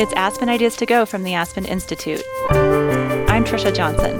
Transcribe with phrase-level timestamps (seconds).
[0.00, 2.24] It's Aspen Ideas to Go from the Aspen Institute.
[2.48, 4.16] I'm Trisha Johnson.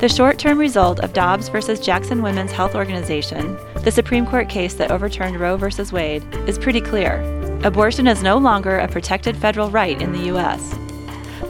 [0.00, 4.74] The short term result of Dobbs versus Jackson Women's Health Organization, the Supreme Court case
[4.74, 7.22] that overturned Roe versus Wade, is pretty clear.
[7.62, 10.76] Abortion is no longer a protected federal right in the U.S.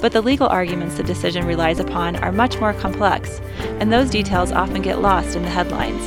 [0.03, 3.41] But the legal arguments the decision relies upon are much more complex,
[3.81, 6.07] and those details often get lost in the headlines.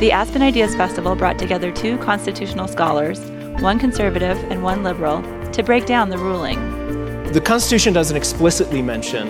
[0.00, 3.20] The Aspen Ideas Festival brought together two constitutional scholars,
[3.60, 6.58] one conservative and one liberal, to break down the ruling.
[7.32, 9.28] The Constitution doesn't explicitly mention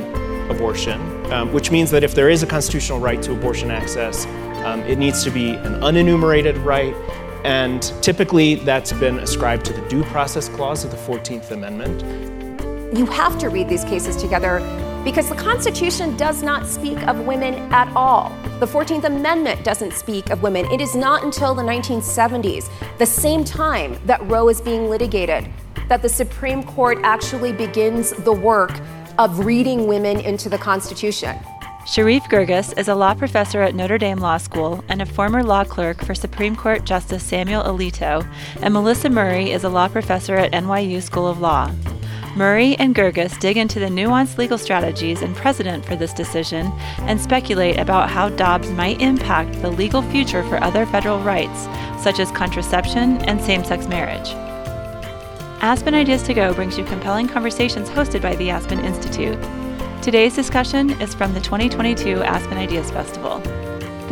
[0.51, 1.01] abortion,
[1.33, 4.27] um, which means that if there is a constitutional right to abortion access,
[4.65, 6.95] um, it needs to be an unenumerated right,
[7.45, 12.03] and typically that's been ascribed to the Due Process Clause of the 14th Amendment.
[12.97, 14.59] You have to read these cases together
[15.05, 18.31] because the Constitution does not speak of women at all.
[18.61, 20.67] The 14th Amendment doesn't speak of women.
[20.67, 25.51] It is not until the 1970s, the same time that Roe is being litigated,
[25.89, 28.73] that the Supreme Court actually begins the work
[29.19, 31.37] of reading women into the Constitution.
[31.85, 35.65] Sherif Girgis is a law professor at Notre Dame Law School and a former law
[35.65, 38.25] clerk for Supreme Court Justice Samuel Alito,
[38.63, 41.73] and Melissa Murray is a law professor at NYU School of Law.
[42.35, 47.21] Murray and Girgis dig into the nuanced legal strategies and precedent for this decision and
[47.21, 51.65] speculate about how Dobbs might impact the legal future for other federal rights,
[52.03, 54.31] such as contraception and same sex marriage.
[55.61, 59.39] Aspen Ideas to Go brings you compelling conversations hosted by the Aspen Institute.
[60.03, 63.43] Today's discussion is from the 2022 Aspen Ideas Festival.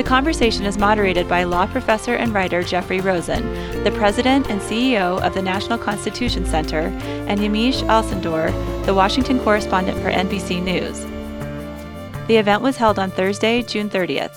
[0.00, 3.42] The conversation is moderated by law professor and writer Jeffrey Rosen,
[3.84, 6.84] the president and CEO of the National Constitution Center,
[7.28, 8.50] and Yamiche Alcindor,
[8.86, 11.00] the Washington correspondent for NBC News.
[12.28, 14.34] The event was held on Thursday, June 30th.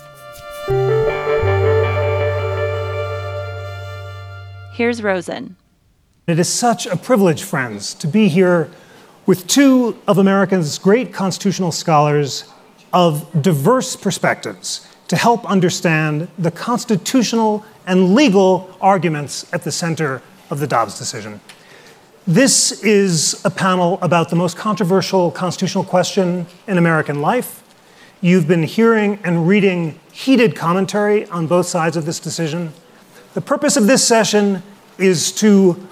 [4.74, 5.56] Here's Rosen.
[6.26, 8.70] It is such a privilege, friends, to be here
[9.24, 12.52] with two of America's great constitutional scholars
[12.92, 20.60] of diverse perspectives to help understand the constitutional and legal arguments at the center of
[20.60, 21.40] the Dobbs decision.
[22.26, 27.62] This is a panel about the most controversial constitutional question in American life.
[28.22, 32.72] You've been hearing and reading heated commentary on both sides of this decision.
[33.34, 34.62] The purpose of this session
[34.96, 35.86] is to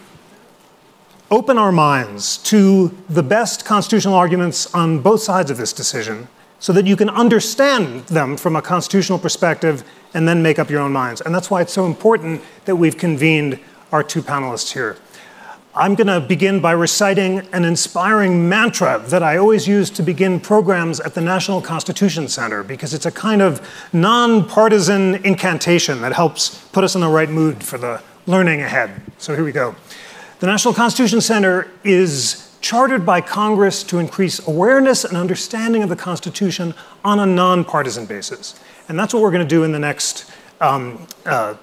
[1.31, 6.29] open our minds to the best constitutional arguments on both sides of this decision
[6.63, 9.83] so that you can understand them from a constitutional perspective
[10.15, 11.21] and then make up your own minds.
[11.21, 13.59] And that's why it's so important that we've convened
[13.91, 14.97] our two panelists here.
[15.75, 20.39] I'm going to begin by reciting an inspiring mantra that I always use to begin
[20.39, 26.65] programs at the National Constitution Center because it's a kind of nonpartisan incantation that helps
[26.69, 29.03] put us in the right mood for the learning ahead.
[29.19, 29.75] So here we go.
[30.39, 35.97] The National Constitution Center is chartered by Congress to increase awareness and understanding of the
[35.97, 36.75] Constitution
[37.05, 38.59] on a nonpartisan basis.
[38.89, 40.31] And that's what we're going to do in the next
[40.61, 41.55] um, uh,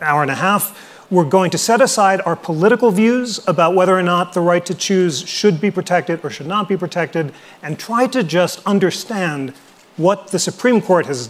[0.00, 0.90] hour and a half.
[1.10, 4.74] We're going to set aside our political views about whether or not the right to
[4.74, 9.50] choose should be protected or should not be protected, and try to just understand
[9.96, 11.28] what the Supreme Court has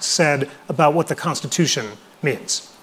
[0.00, 1.86] said about what the Constitution
[2.22, 2.74] means.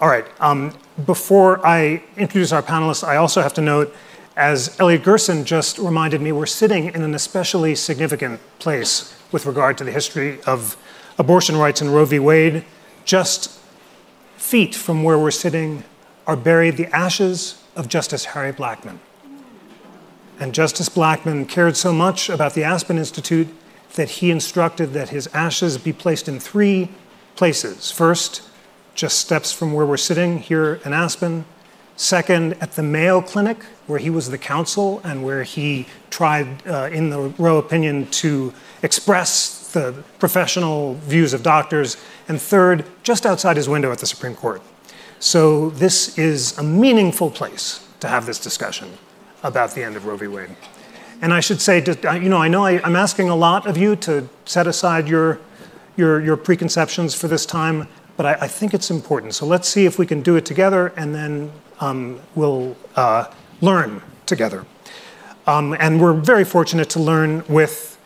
[0.00, 0.76] All right, um,
[1.06, 3.94] before I introduce our panelists, I also have to note
[4.36, 9.76] as Elliot Gerson just reminded me, we're sitting in an especially significant place with regard
[9.78, 10.76] to the history of
[11.18, 12.18] abortion rights in Roe v.
[12.18, 12.64] Wade.
[13.04, 13.60] Just
[14.36, 15.84] feet from where we're sitting
[16.26, 18.98] are buried the ashes of Justice Harry Blackmun.
[20.40, 23.48] And Justice Blackmun cared so much about the Aspen Institute
[23.94, 26.88] that he instructed that his ashes be placed in three
[27.36, 27.90] places.
[27.90, 28.42] First,
[28.94, 31.44] just steps from where we're sitting here in Aspen.
[31.96, 36.88] Second, at the Mayo Clinic, where he was the counsel and where he tried, uh,
[36.92, 41.96] in the Roe opinion, to express the professional views of doctors.
[42.28, 44.62] And third, just outside his window at the Supreme Court.
[45.18, 48.90] So this is a meaningful place to have this discussion
[49.42, 50.26] about the end of Roe v.
[50.26, 50.50] Wade.
[51.20, 53.94] And I should say, you know, I know I, am asking a lot of you
[53.96, 55.38] to set aside your,
[55.96, 57.86] your, your preconceptions for this time,
[58.16, 59.34] but I, I, think it's important.
[59.34, 63.26] So let's see if we can do it together, and then um, we'll uh,
[63.62, 64.66] learn together.
[65.46, 67.98] Um, and we're very fortunate to learn with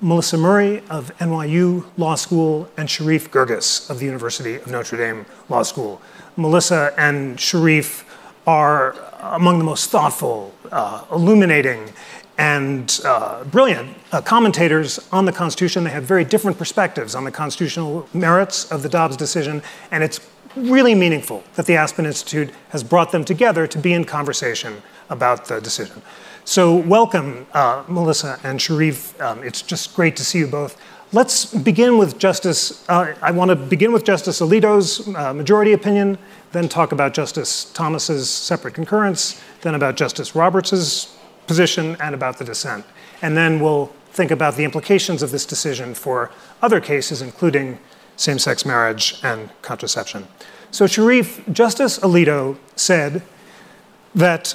[0.00, 5.24] Melissa Murray of NYU Law School and Sherif Girgis of the University of Notre Dame
[5.48, 6.02] Law School.
[6.36, 8.04] Melissa and Sherif
[8.46, 11.92] are among the most thoughtful, uh, illuminating,
[12.36, 15.84] and uh, brilliant uh, commentators on the Constitution.
[15.84, 19.62] They have very different perspectives on the constitutional merits of the Dobbs decision,
[19.92, 20.18] and it's
[20.56, 24.82] really meaningful that the Aspen Institute has brought them together to be in conversation
[25.12, 26.02] about the decision.
[26.44, 29.20] So, welcome, uh, Melissa and Sherif.
[29.20, 30.76] Um, it's just great to see you both.
[31.12, 32.88] Let's begin with Justice.
[32.88, 36.18] Uh, I want to begin with Justice Alito's uh, majority opinion,
[36.50, 41.14] then talk about Justice Thomas's separate concurrence, then about Justice Roberts's
[41.46, 42.84] position, and about the dissent.
[43.20, 46.30] And then we'll think about the implications of this decision for
[46.60, 47.78] other cases, including
[48.16, 50.26] same sex marriage and contraception.
[50.70, 53.22] So, Sherif, Justice Alito said
[54.14, 54.54] that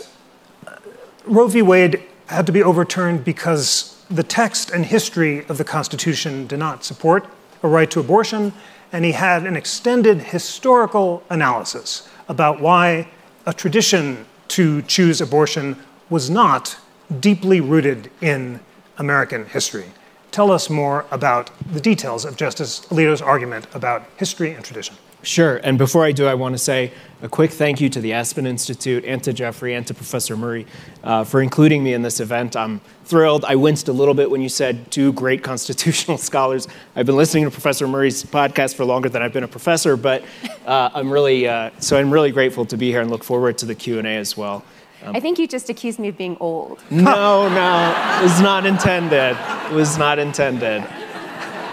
[1.28, 1.62] Roe v.
[1.62, 6.86] Wade had to be overturned because the text and history of the Constitution did not
[6.86, 7.28] support
[7.64, 8.54] a right to abortion,
[8.92, 13.10] and he had an extended historical analysis about why
[13.46, 15.78] a tradition to choose abortion
[16.10, 16.78] was not
[17.20, 18.60] deeply rooted in
[18.98, 19.92] American history.
[20.32, 24.96] Tell us more about the details of Justice Alito's argument about history and tradition.
[25.24, 25.58] Sure.
[25.58, 26.92] And before I do, I want to say
[27.22, 30.68] a quick thank you to the Aspen Institute and to Jeffrey and to Professor Murray
[31.04, 32.56] uh, for including me in this event.
[32.56, 33.44] I'm thrilled.
[33.44, 36.68] I winced a little bit when you said two great constitutional scholars.
[36.96, 40.24] I've been listening to Professor Murray's podcast for longer than I've been a professor, but
[40.66, 43.66] uh, I'm really uh, so I'm really grateful to be here and look forward to
[43.66, 44.64] the Q and A as well.
[45.04, 46.80] Um, I think you just accused me of being old.
[46.92, 49.38] No, no, it was not intended.
[49.72, 50.84] It was not intended.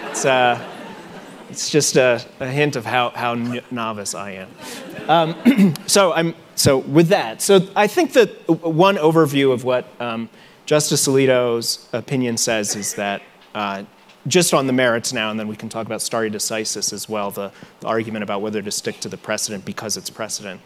[0.09, 0.59] It's, uh,
[1.49, 3.33] it's just a, a, hint of how, how
[3.71, 4.49] novice I am.
[5.07, 7.41] Um, so I'm so with that.
[7.41, 10.29] So I think that one overview of what um,
[10.65, 13.21] Justice Alito's opinion says is that
[13.53, 13.83] uh,
[14.27, 17.29] just on the merits now, and then we can talk about stare decisis as well,
[17.29, 17.51] the,
[17.81, 20.61] the argument about whether to stick to the precedent because it's precedent.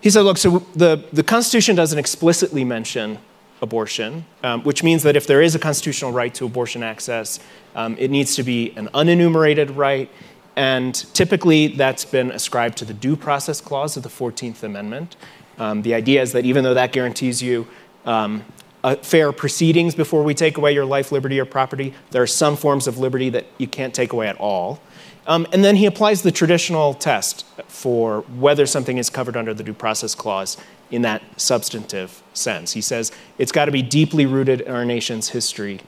[0.00, 3.18] He said, look, so the, the Constitution doesn't explicitly mention
[3.62, 7.38] abortion, um, which means that if there is a constitutional right to abortion access,
[7.74, 10.10] um, it needs to be an unenumerated right.
[10.56, 15.16] And typically, that's been ascribed to the Due Process Clause of the 14th Amendment.
[15.58, 17.66] Um, the idea is that even though that guarantees you
[18.04, 18.44] um,
[19.02, 22.86] fair proceedings before we take away your life, liberty, or property, there are some forms
[22.86, 24.80] of liberty that you can't take away at all.
[25.26, 29.62] Um, and then he applies the traditional test for whether something is covered under the
[29.62, 30.56] Due Process Clause
[30.92, 32.72] in that substantive sense.
[32.72, 35.80] He says it's got to be deeply rooted in our nation's history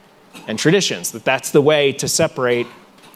[0.49, 2.67] and traditions, that that's the way to separate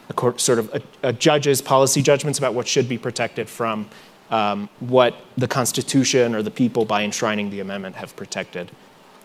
[0.08, 3.88] a court, sort of a, a judge's policy judgments about what should be protected from
[4.31, 8.70] um, what the Constitution or the people, by enshrining the amendment, have protected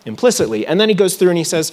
[0.06, 0.66] implicitly.
[0.66, 1.72] And then he goes through and he says,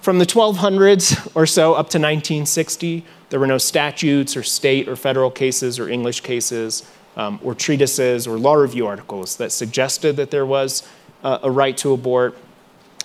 [0.00, 4.96] from the 1200s or so up to 1960, there were no statutes or state or
[4.96, 10.30] federal cases or English cases um, or treatises or law review articles that suggested that
[10.30, 10.86] there was
[11.22, 12.36] uh, a right to abort.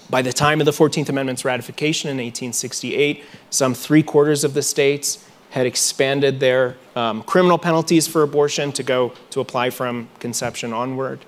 [0.10, 4.64] By the time of the 14th Amendment's ratification in 1868, some three quarters of the
[4.64, 10.74] states had expanded their um, criminal penalties for abortion to go to apply from conception
[10.74, 11.20] onward.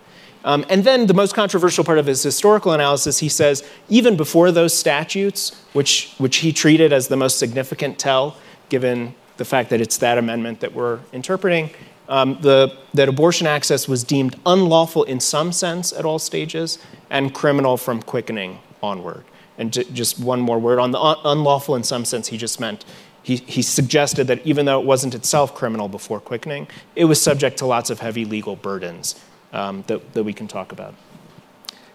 [0.44, 4.51] Um, and then the most controversial part of his historical analysis, he says, even before
[4.51, 8.38] those statutes, which, which he treated as the most significant tell,
[8.69, 11.69] given the fact that it's that amendment that we're interpreting,
[12.12, 16.78] um, the, that abortion access was deemed unlawful in some sense at all stages
[17.10, 19.24] and criminal from quickening onward.
[19.58, 22.60] And j- just one more word on the un- unlawful in some sense, he just
[22.60, 22.84] meant
[23.24, 26.68] he, he suggested that even though it wasn't itself criminal before quickening,
[26.98, 29.16] it was subject to lots of heavy legal burdens
[29.54, 30.94] um, that, that we can talk about.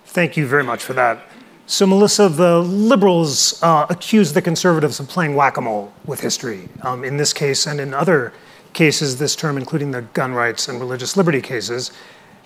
[0.07, 1.27] Thank you very much for that.
[1.67, 6.71] So, Melissa, the liberals uh, accuse the conservatives of playing whack a mole with history
[6.83, 8.33] um, in this case and in other
[8.77, 11.91] cases this term, including the gun rights and religious liberty cases.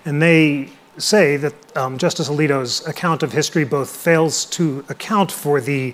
[0.05, 5.61] And they say that um, Justice Alito's account of history both fails to account for
[5.61, 5.93] the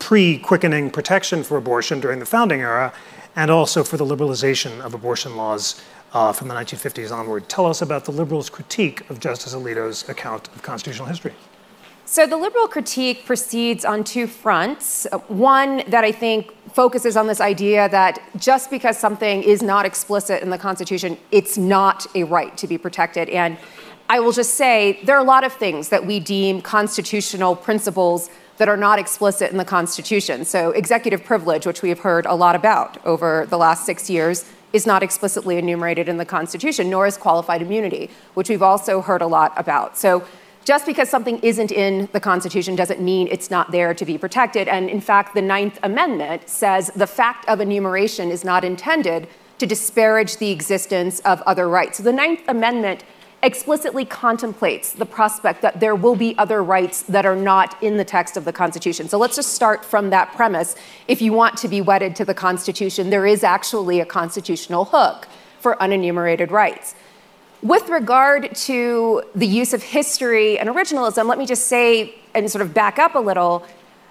[0.00, 2.92] pre quickening protection for abortion during the founding era
[3.36, 5.80] and also for the liberalization of abortion laws
[6.12, 7.48] uh, from the 1950s onward.
[7.48, 11.34] Tell us about the liberals' critique of Justice Alito's account of constitutional history.
[12.06, 15.06] So the liberal critique proceeds on two fronts.
[15.28, 20.42] One that I think focuses on this idea that just because something is not explicit
[20.42, 23.30] in the Constitution, it's not a right to be protected.
[23.30, 23.56] And
[24.10, 28.28] I will just say there are a lot of things that we deem constitutional principles
[28.58, 30.44] that are not explicit in the Constitution.
[30.44, 34.44] So, executive privilege, which we have heard a lot about over the last six years,
[34.74, 39.22] is not explicitly enumerated in the Constitution, nor is qualified immunity, which we've also heard
[39.22, 39.96] a lot about.
[39.96, 40.22] So,
[40.64, 44.66] just because something isn't in the Constitution doesn't mean it's not there to be protected.
[44.66, 49.28] And in fact, the Ninth Amendment says the fact of enumeration is not intended
[49.58, 51.98] to disparage the existence of other rights.
[51.98, 53.04] So the Ninth Amendment
[53.42, 58.04] explicitly contemplates the prospect that there will be other rights that are not in the
[58.04, 59.06] text of the Constitution.
[59.06, 60.74] So let's just start from that premise.
[61.08, 65.28] If you want to be wedded to the Constitution, there is actually a constitutional hook
[65.60, 66.94] for unenumerated rights.
[67.64, 72.60] With regard to the use of history and originalism, let me just say and sort
[72.60, 73.66] of back up a little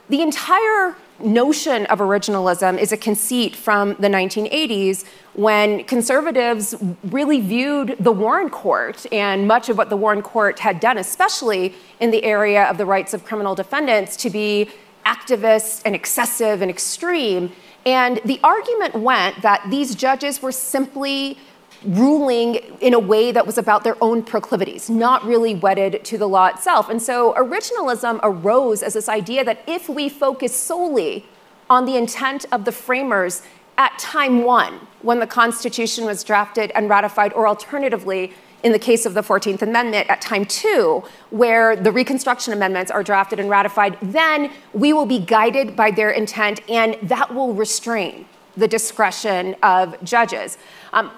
[0.10, 7.95] the entire notion of originalism is a conceit from the 1980s when conservatives really viewed
[8.00, 12.24] the Warren Court and much of what the Warren Court had done, especially in the
[12.24, 14.69] area of the rights of criminal defendants, to be
[15.05, 17.51] activist and excessive and extreme.
[17.86, 21.38] And the argument went that these judges were simply
[21.85, 26.27] ruling in a way that was about their own proclivities, not really wedded to the
[26.27, 26.89] law itself.
[26.89, 31.25] And so originalism arose as this idea that if we focus solely
[31.69, 33.41] on the intent of the framers
[33.77, 39.05] at time one, when the Constitution was drafted and ratified, or alternatively, in the case
[39.05, 43.97] of the 14th Amendment, at time two, where the Reconstruction Amendments are drafted and ratified,
[44.01, 48.25] then we will be guided by their intent, and that will restrain
[48.55, 50.57] the discretion of judges.
[50.93, 51.11] Um,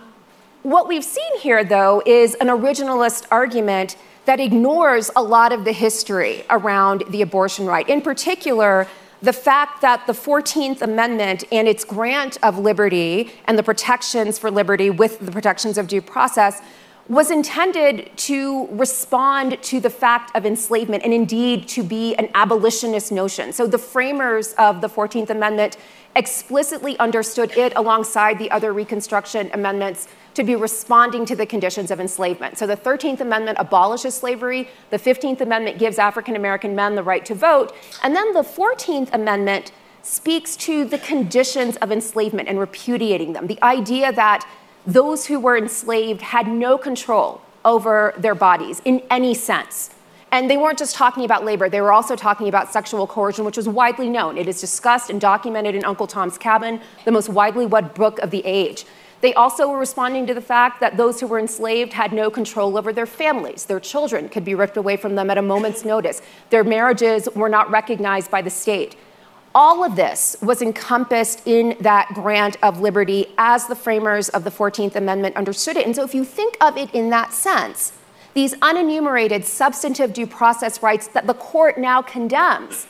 [0.65, 3.95] what we've seen here, though, is an originalist argument
[4.25, 7.88] that ignores a lot of the history around the abortion right.
[7.88, 8.88] In particular,
[9.22, 14.50] the fact that the 14th Amendment and its grant of liberty and the protections for
[14.50, 16.63] liberty with the protections of due process
[17.07, 23.12] was intended to respond to the fact of enslavement and indeed to be an abolitionist
[23.12, 23.53] notion.
[23.53, 25.77] So the framers of the 14th Amendment
[26.15, 32.00] explicitly understood it alongside the other Reconstruction amendments to be responding to the conditions of
[32.00, 32.58] enslavement.
[32.58, 37.25] So the 13th Amendment abolishes slavery, the 15th Amendment gives African American men the right
[37.25, 37.74] to vote,
[38.04, 39.72] and then the 14th Amendment
[40.04, 43.48] speaks to the conditions of enslavement and repudiating them.
[43.48, 44.48] The idea that
[44.86, 49.89] those who were enslaved had no control over their bodies in any sense.
[50.32, 53.58] And they weren't just talking about labor, they were also talking about sexual coercion, which
[53.58, 54.38] was widely known.
[54.38, 58.32] It is discussed and documented in Uncle Tom's Cabin, the most widely read book of
[58.32, 58.86] the age.
[59.25, 62.77] They also were responding to the fact that those who were enslaved had no control
[62.77, 63.65] over their families.
[63.65, 66.22] Their children could be ripped away from them at a moment's notice.
[66.51, 68.96] Their marriages were not recognized by the state.
[69.55, 74.51] All of this was encompassed in that grant of liberty as the framers of the
[74.51, 75.88] 14th Amendment understood it.
[75.88, 77.94] And so, if you think of it in that sense,
[78.36, 82.86] these unenumerated substantive due process rights that the court now condemns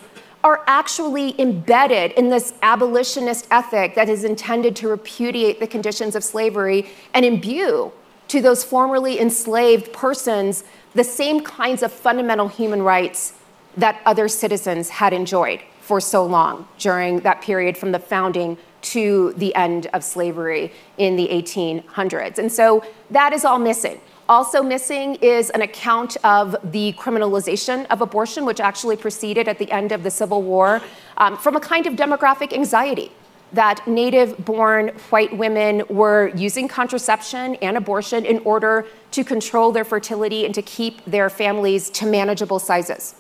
[0.46, 6.24] are actually embedded in this abolitionist ethic that is intended to repudiate the conditions of
[6.24, 7.92] slavery and imbue
[8.28, 13.34] to those formerly enslaved persons the same kinds of fundamental human rights
[13.76, 19.34] that other citizens had enjoyed for so long during that period from the founding to
[19.38, 22.38] the end of slavery in the 1800s.
[22.38, 24.00] And so that is all missing.
[24.28, 29.72] Also missing is an account of the criminalization of abortion, which actually proceeded at the
[29.72, 30.82] end of the Civil War
[31.18, 33.12] um, from a kind of demographic anxiety
[33.54, 39.86] that native born white women were using contraception and abortion in order to control their
[39.86, 43.16] fertility and to keep their families to manageable sizes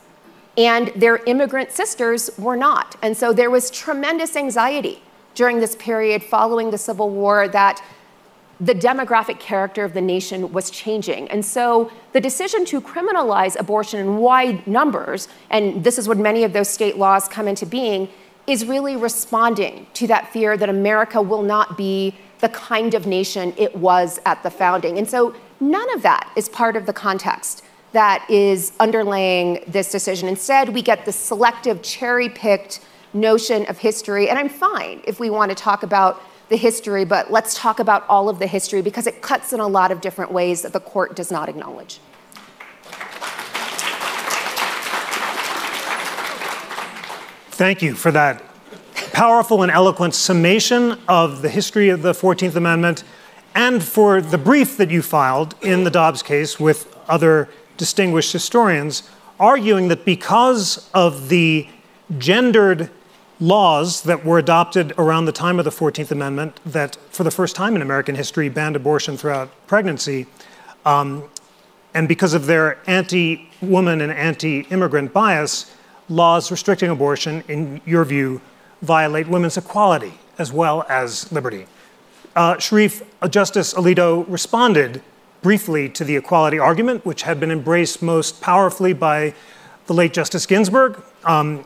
[0.57, 2.95] and their immigrant sisters were not.
[3.01, 5.01] And so there was tremendous anxiety
[5.33, 7.83] during this period following the Civil War that
[8.59, 11.29] the demographic character of the nation was changing.
[11.29, 16.43] And so the decision to criminalize abortion in wide numbers, and this is when many
[16.43, 18.07] of those state laws come into being,
[18.47, 23.53] is really responding to that fear that America will not be the kind of nation
[23.57, 24.97] it was at the founding.
[24.97, 30.27] And so none of that is part of the context that is underlaying this decision.
[30.27, 32.81] Instead, we get the selective, cherry picked
[33.13, 34.29] notion of history.
[34.29, 38.07] And I'm fine if we want to talk about the history, but let's talk about
[38.07, 40.79] all of the history because it cuts in a lot of different ways that the
[40.79, 41.99] court does not acknowledge.
[47.49, 48.43] Thank you for that
[49.13, 53.03] powerful and eloquent summation of the history of the 14th Amendment
[53.55, 57.47] and for the brief that you filed in the Dobbs case with other
[57.77, 59.09] distinguished historians
[59.39, 61.67] arguing that because of the
[62.17, 62.89] gendered
[63.39, 67.55] laws that were adopted around the time of the 14th Amendment, that for the first
[67.55, 70.27] time in American history banned abortion throughout pregnancy,
[70.85, 71.23] um,
[71.93, 75.75] and because of their anti woman and anti immigrant bias,
[76.09, 78.41] laws restricting abortion, in your view,
[78.81, 81.65] violate women's equality as well as liberty.
[82.35, 85.01] Uh, Sherif, uh, Justice Alito responded
[85.41, 89.33] briefly to the equality argument, which had been embraced most powerfully by
[89.85, 91.01] the late Justice Ginsburg.
[91.23, 91.63] Um,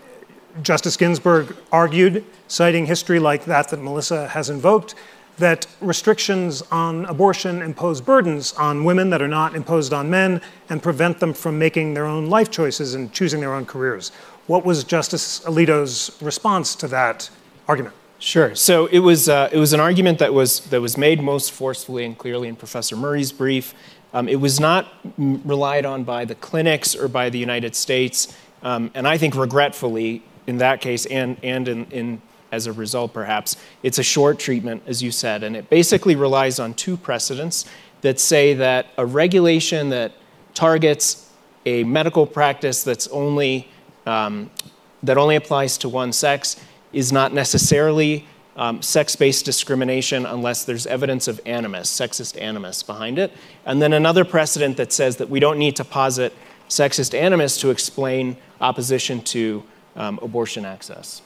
[0.61, 4.95] Justice Ginsburg argued, citing history like that that Melissa has invoked,
[5.37, 10.83] that restrictions on abortion impose burdens on women that are not imposed on men and
[10.83, 14.11] prevent them from making their own life choices and choosing their own careers.
[14.47, 17.29] What was Justice Alito's response to that
[17.67, 17.95] argument?
[18.19, 18.53] Sure.
[18.53, 22.03] So it was uh, it was an argument that was that was made most forcefully
[22.03, 23.73] and clearly in Professor Murray's brief.
[24.13, 28.91] Um, it was not relied on by the clinics or by the United States, um,
[28.93, 33.55] and I think regretfully in that case and and in, in as a result perhaps
[33.83, 37.65] it's a short treatment as you said, and it basically relies on two precedents
[38.01, 40.11] that say that a regulation that
[40.53, 41.29] targets
[41.65, 43.69] a medical practice that's only
[44.05, 44.49] um,
[45.03, 46.59] that only applies to one sex
[46.91, 48.25] is not necessarily
[48.57, 53.31] um, sex based discrimination unless there's evidence of animus, sexist animus behind it.
[53.65, 56.33] And then another precedent that says that we don't need to posit
[56.67, 59.63] sexist animus to explain opposition to
[59.99, 61.21] um, abortion access.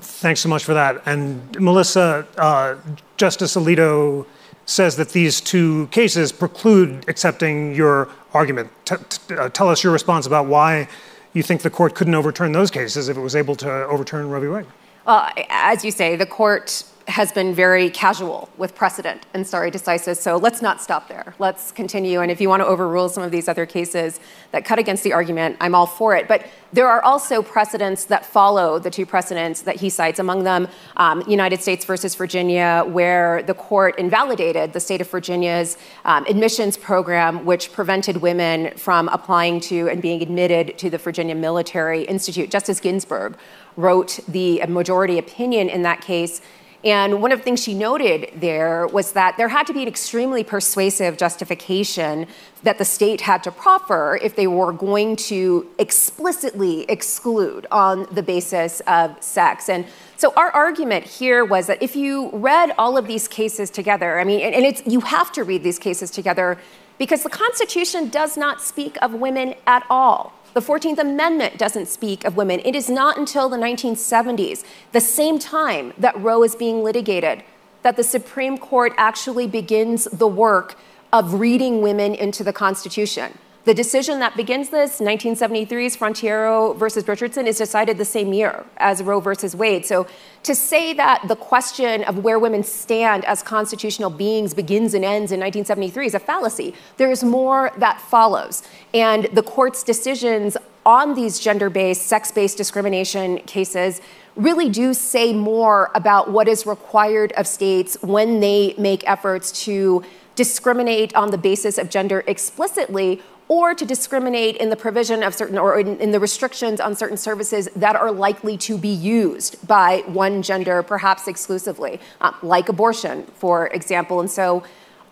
[0.00, 1.02] Thanks so much for that.
[1.06, 2.76] And Melissa, uh,
[3.16, 4.26] Justice Alito
[4.66, 8.70] says that these two cases preclude accepting your argument.
[8.84, 10.88] T- t- uh, tell us your response about why
[11.32, 14.40] you think the court couldn't overturn those cases if it was able to overturn Roe
[14.40, 14.48] v.
[14.48, 14.66] Wade?
[15.06, 20.16] Well, as you say, the court has been very casual with precedent and stare decisis.
[20.16, 21.34] So let's not stop there.
[21.38, 22.20] Let's continue.
[22.20, 24.20] And if you want to overrule some of these other cases
[24.52, 26.28] that cut against the argument, I'm all for it.
[26.28, 30.66] But there are also precedents that follow the two precedents that he cites, among them
[30.96, 36.76] um, United States versus Virginia, where the court invalidated the state of Virginia's um, admissions
[36.76, 42.50] program, which prevented women from applying to and being admitted to the Virginia Military Institute.
[42.50, 43.36] Justice Ginsburg
[43.76, 46.40] wrote the majority opinion in that case
[46.84, 49.88] and one of the things she noted there was that there had to be an
[49.88, 52.26] extremely persuasive justification
[52.62, 58.22] that the state had to proffer if they were going to explicitly exclude on the
[58.22, 59.70] basis of sex.
[59.70, 59.86] And
[60.18, 64.24] so our argument here was that if you read all of these cases together, I
[64.24, 66.58] mean, and it's you have to read these cases together
[66.98, 70.34] because the Constitution does not speak of women at all.
[70.54, 72.60] The 14th Amendment doesn't speak of women.
[72.64, 77.42] It is not until the 1970s, the same time that Roe is being litigated,
[77.82, 80.76] that the Supreme Court actually begins the work
[81.12, 83.36] of reading women into the Constitution.
[83.64, 89.02] The decision that begins this, 1973's Frontiero versus Richardson, is decided the same year as
[89.02, 89.86] Roe versus Wade.
[89.86, 90.06] So
[90.42, 95.32] to say that the question of where women stand as constitutional beings begins and ends
[95.32, 96.74] in 1973 is a fallacy.
[96.98, 98.62] There is more that follows.
[98.92, 104.02] And the court's decisions on these gender based, sex based discrimination cases
[104.36, 110.04] really do say more about what is required of states when they make efforts to
[110.34, 115.58] discriminate on the basis of gender explicitly or to discriminate in the provision of certain
[115.58, 120.02] or in, in, the restrictions on certain services that are likely to be used by
[120.06, 124.20] one gender, perhaps exclusively, uh, like abortion, for example.
[124.20, 124.62] And so,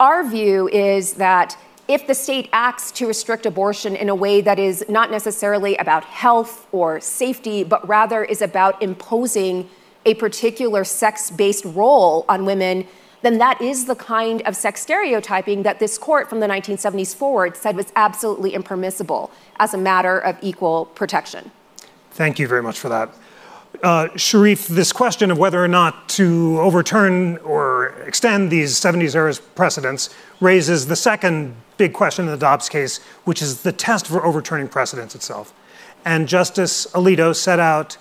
[0.01, 1.57] our view is that
[1.88, 6.05] if the state acts to restrict abortion in a way that is not necessarily about
[6.05, 9.68] health or safety, but rather is about imposing
[10.07, 12.87] a particular sex based role on women,
[13.23, 17.57] then that is the kind of sex stereotyping that this court from the 1970s forward
[17.57, 21.51] said was absolutely impermissible as a matter of equal protection.
[22.11, 23.15] Thank you very much for that.
[23.83, 29.35] Uh, Sherif, this question of whether or not to overturn or extend these 70s era
[29.55, 34.25] precedents raises the second big question in the Dobbs case, which is the test for
[34.25, 35.55] overturning precedents itself.
[36.05, 37.97] And Justice Alito set out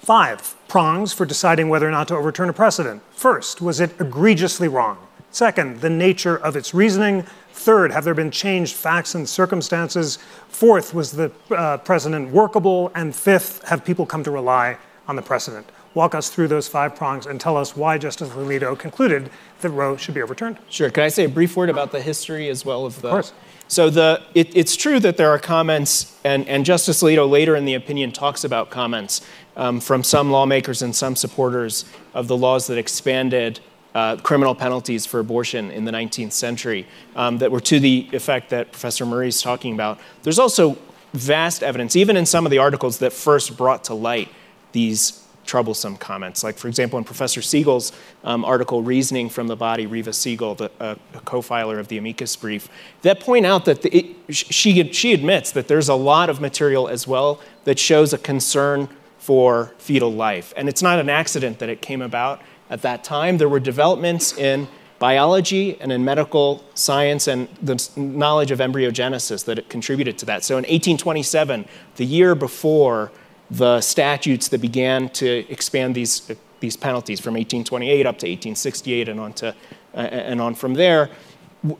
[0.00, 3.02] five prongs for deciding whether or not to overturn a precedent.
[3.12, 4.98] First, was it egregiously wrong?
[5.30, 7.24] Second, the nature of its reasoning.
[7.52, 10.18] Third, have there been changed facts and circumstances?
[10.48, 12.90] Fourth, was the uh, precedent workable?
[12.94, 15.66] And fifth, have people come to rely on the precedent?
[15.94, 19.96] Walk us through those five prongs and tell us why Justice Alito concluded that Roe
[19.96, 20.58] should be overturned.
[20.68, 20.90] Sure.
[20.90, 23.08] Can I say a brief word about the history as well of the?
[23.08, 23.32] Of course.
[23.68, 27.64] So the, it, it's true that there are comments, and, and Justice Alito later in
[27.64, 29.22] the opinion talks about comments
[29.56, 33.60] um, from some lawmakers and some supporters of the laws that expanded
[33.94, 38.50] uh, criminal penalties for abortion in the 19th century um, that were to the effect
[38.50, 39.98] that Professor Murray is talking about.
[40.22, 40.76] There's also
[41.14, 44.28] vast evidence, even in some of the articles that first brought to light
[44.72, 46.44] these troublesome comments.
[46.44, 47.92] Like, for example, in Professor Siegel's
[48.24, 51.96] um, article, Reasoning from the Body, Reva Siegel, the, uh, a co filer of the
[51.96, 52.68] amicus brief,
[53.02, 56.88] that point out that the, it, she, she admits that there's a lot of material
[56.88, 58.88] as well that shows a concern
[59.26, 60.54] for fetal life.
[60.56, 63.38] And it's not an accident that it came about at that time.
[63.38, 64.68] There were developments in
[65.00, 70.44] biology and in medical science and the knowledge of embryogenesis that it contributed to that.
[70.44, 71.64] So in 1827,
[71.96, 73.10] the year before
[73.50, 79.18] the statutes that began to expand these, these penalties from 1828 up to 1868 and
[79.18, 81.10] on, to, uh, and on from there,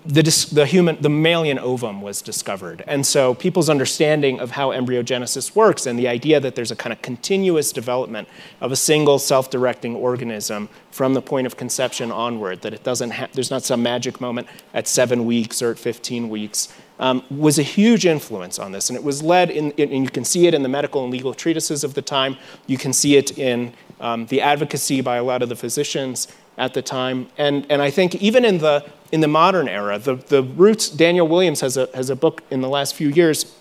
[0.05, 2.83] the, the, human, the mammalian ovum was discovered.
[2.87, 6.93] And so people's understanding of how embryogenesis works and the idea that there's a kind
[6.93, 8.29] of continuous development
[8.61, 13.29] of a single self-directing organism from the point of conception onward, that it doesn't ha-
[13.35, 17.63] there's not some magic moment at seven weeks or at 15 weeks, um, was a
[17.63, 18.89] huge influence on this.
[18.89, 21.13] And it was led in, in, and you can see it in the medical and
[21.13, 22.37] legal treatises of the time.
[22.67, 26.75] You can see it in um, the advocacy by a lot of the physicians at
[26.75, 27.29] the time.
[27.37, 31.29] And, and I think even in the, in the modern era, the, the roots, Daniel
[31.29, 33.55] Williams has a, has a book in the last few years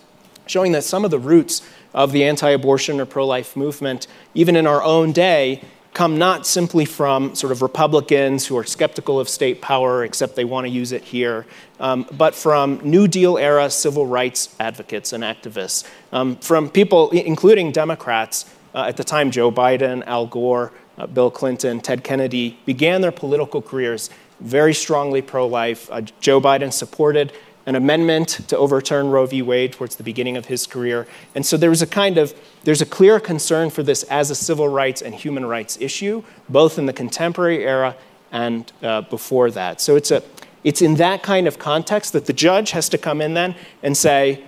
[0.46, 4.56] showing that some of the roots of the anti abortion or pro life movement, even
[4.56, 5.62] in our own day,
[5.96, 10.44] come not simply from sort of Republicans who are skeptical of state power, except they
[10.44, 11.46] want to use it here,
[11.80, 17.72] um, but from New Deal era civil rights advocates and activists, um, from people, including
[17.72, 23.00] Democrats uh, at the time, Joe Biden, Al Gore, uh, Bill Clinton, Ted Kennedy, began
[23.00, 25.88] their political careers very strongly pro life.
[25.90, 27.32] Uh, Joe Biden supported
[27.66, 29.42] an amendment to overturn Roe v.
[29.42, 31.06] Wade towards the beginning of his career.
[31.34, 32.32] And so there was a kind of,
[32.62, 36.78] there's a clear concern for this as a civil rights and human rights issue, both
[36.78, 37.96] in the contemporary era
[38.30, 39.80] and uh, before that.
[39.80, 40.22] So it's, a,
[40.62, 43.96] it's in that kind of context that the judge has to come in then and
[43.96, 44.44] say,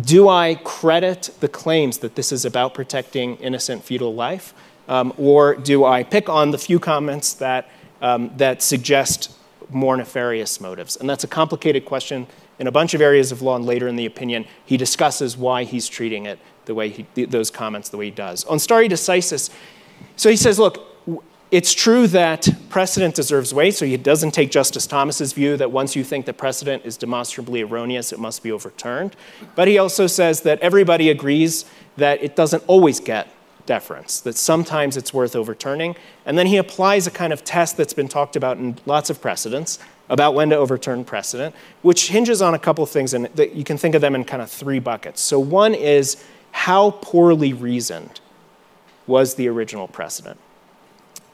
[0.00, 4.54] do I credit the claims that this is about protecting innocent fetal life?
[4.90, 7.70] Um, or do I pick on the few comments that,
[8.02, 9.32] um, that suggest
[9.70, 10.96] more nefarious motives?
[10.96, 12.26] And that's a complicated question
[12.58, 15.64] in a bunch of areas of law, and later in the opinion, he discusses why
[15.64, 18.44] he's treating it the way he, those comments the way he does.
[18.44, 19.48] On stare decisis,
[20.16, 20.86] so he says, look,
[21.50, 25.96] it's true that precedent deserves weight, so he doesn't take Justice Thomas's view that once
[25.96, 29.16] you think the precedent is demonstrably erroneous, it must be overturned.
[29.54, 31.64] But he also says that everybody agrees
[31.96, 33.28] that it doesn't always get
[33.70, 35.94] deference, that sometimes it's worth overturning.
[36.26, 39.22] And then he applies a kind of test that's been talked about in lots of
[39.22, 39.78] precedents
[40.08, 43.62] about when to overturn precedent, which hinges on a couple of things, and that you
[43.62, 45.20] can think of them in kind of three buckets.
[45.20, 46.16] So one is
[46.50, 48.20] how poorly reasoned
[49.06, 50.40] was the original precedent?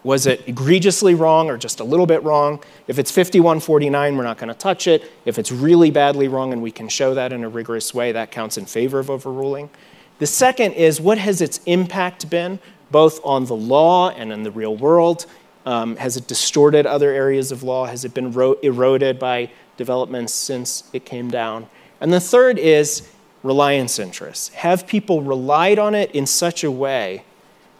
[0.04, 2.62] Was it egregiously wrong or just a little bit wrong?
[2.86, 5.10] If it's 5149, we're not going to touch it.
[5.24, 8.30] If it's really badly wrong and we can show that in a rigorous way, that
[8.30, 9.70] counts in favor of overruling.
[10.18, 12.58] The second is what has its impact been,
[12.90, 15.26] both on the law and in the real world?
[15.66, 17.86] Um, has it distorted other areas of law?
[17.86, 21.66] Has it been ro- eroded by developments since it came down?
[22.00, 23.08] And the third is
[23.42, 24.48] reliance interests.
[24.50, 27.24] Have people relied on it in such a way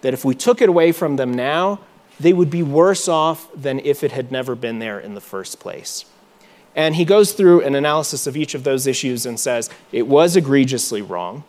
[0.03, 1.81] that if we took it away from them now,
[2.18, 5.59] they would be worse off than if it had never been there in the first
[5.61, 6.05] place?
[6.75, 10.37] And he goes through an analysis of each of those issues and says it was
[10.37, 11.44] egregiously wrong.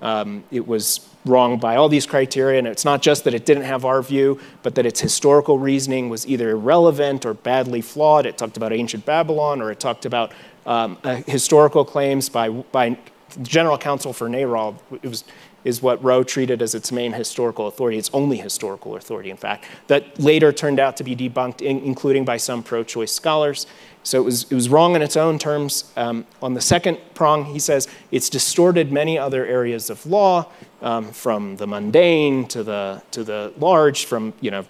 [0.00, 3.64] Um, it was wrong by all these criteria, and it's not just that it didn't
[3.64, 8.26] have our view, but that its historical reasoning was either irrelevant or badly flawed.
[8.26, 10.32] It talked about ancient Babylon, or it talked about
[10.66, 12.98] um, uh, historical claims by, by
[13.42, 14.76] general counsel for NARAL.
[15.02, 15.24] It was,
[15.64, 19.66] is what Roe treated as its main historical authority, its only historical authority, in fact,
[19.88, 23.66] that later turned out to be debunked, in, including by some pro choice scholars.
[24.08, 25.92] So it was, it was wrong in its own terms.
[25.94, 31.12] Um, on the second prong, he says it's distorted many other areas of law, um,
[31.12, 34.64] from the mundane to the, to the large, from you know,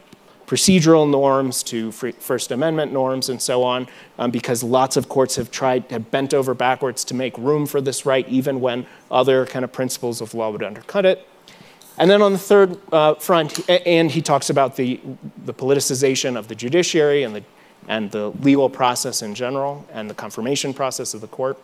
[0.48, 3.86] procedural norms to First Amendment norms and so on,
[4.18, 7.80] um, because lots of courts have tried, have bent over backwards to make room for
[7.80, 11.28] this right, even when other kind of principles of law would undercut it.
[11.96, 14.98] And then on the third uh, front, and he talks about the,
[15.44, 17.44] the politicization of the judiciary and the
[17.88, 21.58] and the legal process in general and the confirmation process of the court.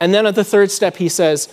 [0.00, 1.48] And then at the third step, he says,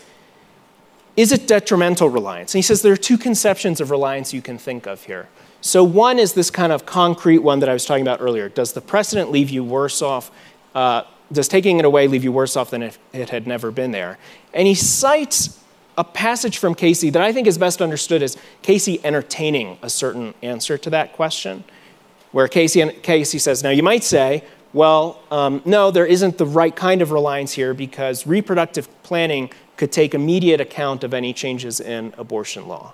[1.16, 2.54] is it detrimental reliance?
[2.54, 5.30] And he says there are two conceptions of reliance you can think of here.
[5.62, 8.50] So, one is this kind of concrete one that I was talking about earlier.
[8.50, 10.30] Does the precedent leave you worse off?
[10.76, 13.92] Uh, does taking it away leave you worse off than if it had never been
[13.92, 14.18] there?
[14.54, 15.60] And he cites
[15.98, 20.34] a passage from Casey that I think is best understood as Casey entertaining a certain
[20.44, 21.64] answer to that question
[22.36, 24.44] where Casey, Casey says, now you might say,
[24.74, 29.90] well, um, no, there isn't the right kind of reliance here because reproductive planning could
[29.90, 32.92] take immediate account of any changes in abortion law.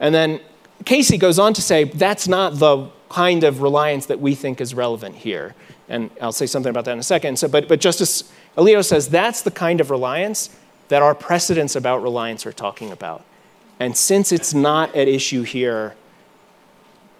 [0.00, 0.40] And then
[0.86, 4.72] Casey goes on to say that's not the kind of reliance that we think is
[4.72, 5.54] relevant here.
[5.90, 7.38] And I'll say something about that in a second.
[7.38, 10.56] So, but, but Justice Alito says that's the kind of reliance
[10.88, 13.26] that our precedents about reliance are talking about.
[13.78, 15.96] And since it's not at issue here,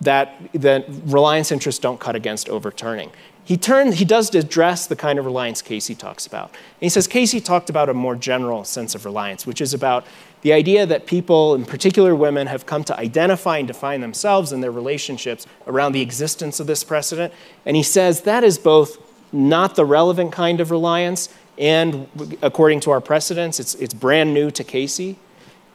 [0.00, 3.10] that, that reliance interests don't cut against overturning.
[3.44, 6.50] He, turned, he does address the kind of reliance Casey talks about.
[6.50, 10.06] And he says Casey talked about a more general sense of reliance, which is about
[10.42, 14.62] the idea that people, in particular women, have come to identify and define themselves and
[14.62, 17.32] their relationships around the existence of this precedent.
[17.66, 18.98] And he says that is both
[19.32, 21.28] not the relevant kind of reliance.
[21.58, 22.06] And
[22.42, 25.18] according to our precedents, it's, it's brand new to Casey.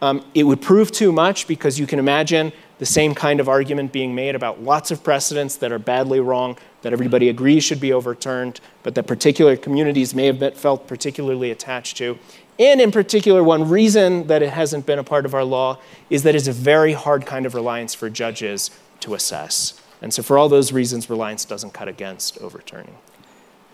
[0.01, 3.91] Um, it would prove too much because you can imagine the same kind of argument
[3.91, 7.93] being made about lots of precedents that are badly wrong, that everybody agrees should be
[7.93, 12.17] overturned, but that particular communities may have been, felt particularly attached to.
[12.59, 16.23] And in particular, one reason that it hasn't been a part of our law is
[16.23, 19.81] that it's a very hard kind of reliance for judges to assess.
[20.01, 22.97] And so, for all those reasons, reliance doesn't cut against overturning.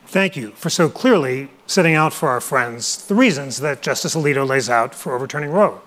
[0.06, 4.48] Thank you for so clearly setting out for our friends the reasons that Justice Alito
[4.48, 5.82] lays out for overturning Roe.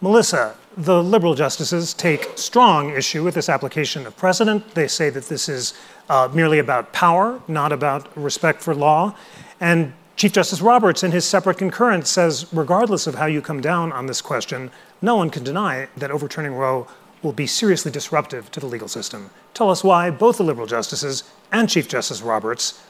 [0.00, 4.74] Melissa, the liberal justices take strong issue with this application of precedent.
[4.74, 5.74] They say that this is
[6.08, 9.14] uh, merely about power, not about respect for law.
[9.60, 13.92] And Chief Justice Roberts, in his separate concurrence, says regardless of how you come down
[13.92, 14.70] on this question,
[15.02, 16.86] no one can deny that overturning Roe
[17.22, 19.30] will be seriously disruptive to the legal system.
[19.54, 22.82] Tell us why both the liberal justices and Chief Justice Roberts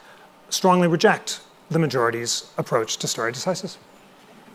[0.51, 3.77] strongly reject the majority's approach to stare decisis.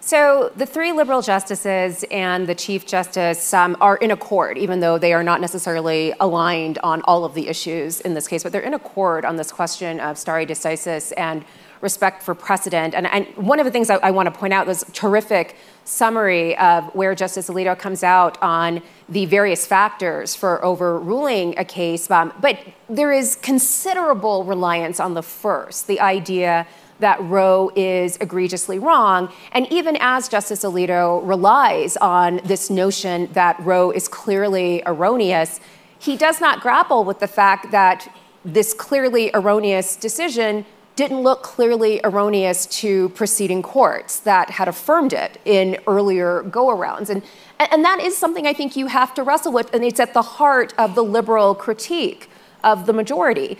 [0.02, 4.98] So the three liberal justices and the chief justice um, are in accord, even though
[4.98, 8.62] they are not necessarily aligned on all of the issues in this case, but they're
[8.62, 11.44] in accord on this question of stare decisis and
[11.82, 12.94] respect for precedent.
[12.96, 16.58] And, and one of the things I, I want to point out was terrific summary
[16.58, 22.10] of where Justice Alito comes out on the various factors for overruling a case.
[22.10, 22.60] Um, but
[22.90, 26.68] there is considerable reliance on the first, the idea
[27.00, 29.32] that Roe is egregiously wrong.
[29.52, 35.60] And even as Justice Alito relies on this notion that Roe is clearly erroneous,
[35.98, 38.14] he does not grapple with the fact that
[38.46, 45.40] this clearly erroneous decision didn't look clearly erroneous to preceding courts that had affirmed it
[45.46, 47.10] in earlier go arounds.
[47.10, 47.24] And,
[47.58, 50.22] and that is something I think you have to wrestle with, and it's at the
[50.22, 52.30] heart of the liberal critique
[52.66, 53.58] of the majority.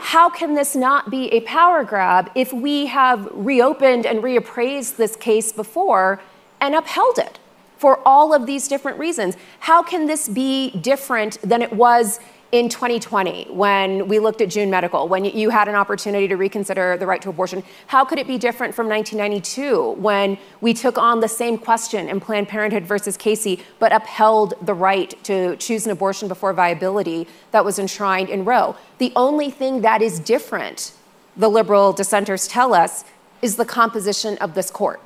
[0.00, 5.16] How can this not be a power grab if we have reopened and reappraised this
[5.16, 6.20] case before
[6.60, 7.38] and upheld it
[7.78, 9.36] for all of these different reasons?
[9.60, 12.20] How can this be different than it was
[12.52, 16.96] in 2020 when we looked at June Medical, when you had an opportunity to reconsider
[16.96, 17.62] the right to abortion?
[17.88, 22.20] How could it be different from 1992 when we took on the same question in
[22.20, 27.64] Planned Parenthood versus Casey, but upheld the right to choose an abortion before viability that
[27.64, 28.76] was enshrined in Roe?
[28.98, 30.92] The only thing that is different,
[31.36, 33.04] the liberal dissenters tell us,
[33.42, 35.00] is the composition of this court.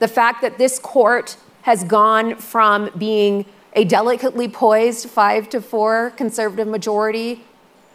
[0.00, 6.10] The fact that this court has gone from being a delicately poised five to four
[6.16, 7.44] conservative majority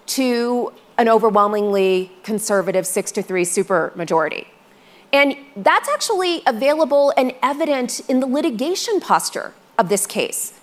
[0.06, 4.48] to an overwhelmingly conservative six to three super majority.
[5.12, 10.60] And that's actually available and evident in the litigation posture of this case.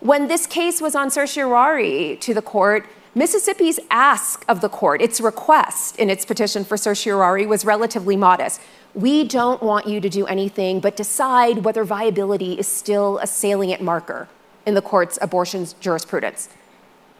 [0.00, 5.20] When this case was on certiorari to the court, Mississippi's ask of the court, its
[5.20, 8.60] request in its petition for certiorari, was relatively modest.
[8.94, 13.82] We don't want you to do anything but decide whether viability is still a salient
[13.82, 14.28] marker
[14.68, 16.50] in the court's abortion jurisprudence.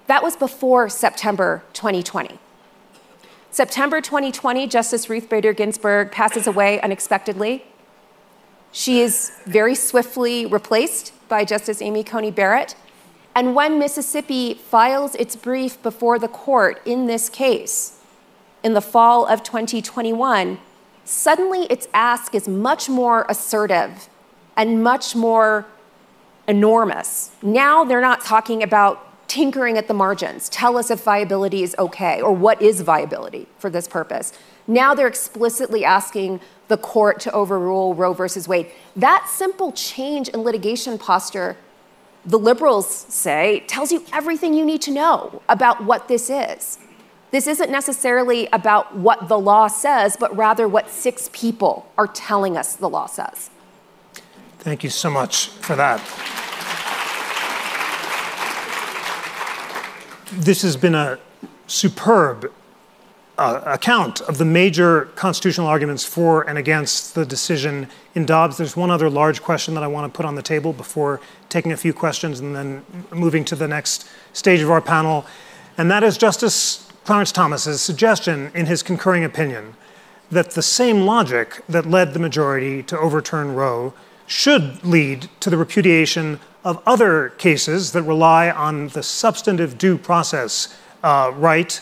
[0.06, 2.38] That was before September 2020.
[3.50, 7.64] September 2020, Justice Ruth Bader Ginsburg passes away unexpectedly.
[8.70, 12.76] She is very swiftly replaced by Justice Amy Coney Barrett.
[13.34, 17.98] And when Mississippi files its brief before the court in this case
[18.62, 20.58] in the fall of 2021,
[21.06, 24.10] suddenly its ask is much more assertive
[24.54, 25.64] and much more
[26.48, 27.30] enormous.
[27.42, 30.48] Now they're not talking about tinkering at the margins.
[30.48, 34.32] Tell us if viability is okay or what is viability for this purpose.
[34.66, 38.70] Now they're explicitly asking the court to overrule Roe versus Wade.
[38.96, 41.56] That simple change in litigation posture,
[42.24, 46.78] the liberals say, tells you everything you need to know about what this is.
[47.30, 52.56] This isn't necessarily about what the law says, but rather what six people are telling
[52.56, 53.50] us the law says.
[54.68, 55.98] Thank you so much for that.
[60.30, 61.18] This has been a
[61.66, 62.52] superb
[63.38, 68.58] uh, account of the major constitutional arguments for and against the decision in Dobbs.
[68.58, 71.72] There's one other large question that I want to put on the table before taking
[71.72, 75.24] a few questions and then moving to the next stage of our panel,
[75.78, 79.76] and that is Justice Clarence Thomas's suggestion in his concurring opinion
[80.30, 83.94] that the same logic that led the majority to overturn Roe
[84.28, 90.78] should lead to the repudiation of other cases that rely on the substantive due process
[91.02, 91.80] uh, right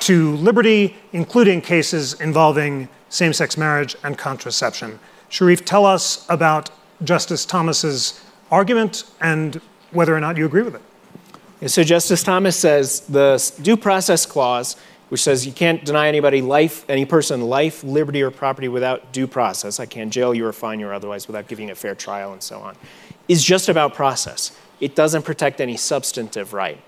[0.00, 4.98] to liberty, including cases involving same sex marriage and contraception.
[5.30, 6.70] Sherif, tell us about
[7.04, 11.70] Justice Thomas's argument and whether or not you agree with it.
[11.70, 14.76] So, Justice Thomas says the due process clause
[15.12, 19.26] which says you can't deny anybody life, any person life, liberty, or property without due
[19.26, 19.78] process.
[19.78, 22.42] I can't jail you or fine you or otherwise without giving a fair trial and
[22.42, 22.76] so on,
[23.28, 24.56] is just about process.
[24.80, 26.80] It doesn't protect any substantive right.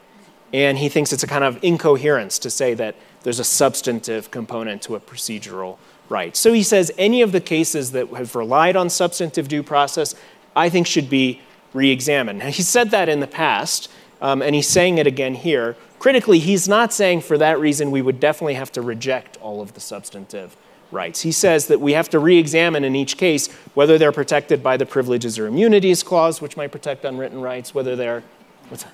[0.54, 4.80] And he thinks it's a kind of incoherence to say that there's a substantive component
[4.84, 5.76] to a procedural
[6.08, 6.34] right.
[6.34, 10.14] So he says any of the cases that have relied on substantive due process,
[10.56, 11.42] I think should be
[11.74, 12.38] re examined.
[12.38, 13.90] Now, he said that in the past,
[14.22, 15.76] um, and he's saying it again here.
[16.04, 19.72] Critically, he's not saying for that reason we would definitely have to reject all of
[19.72, 20.54] the substantive
[20.90, 21.22] rights.
[21.22, 24.76] He says that we have to re examine in each case whether they're protected by
[24.76, 28.22] the Privileges or Immunities Clause, which might protect unwritten rights, whether they're.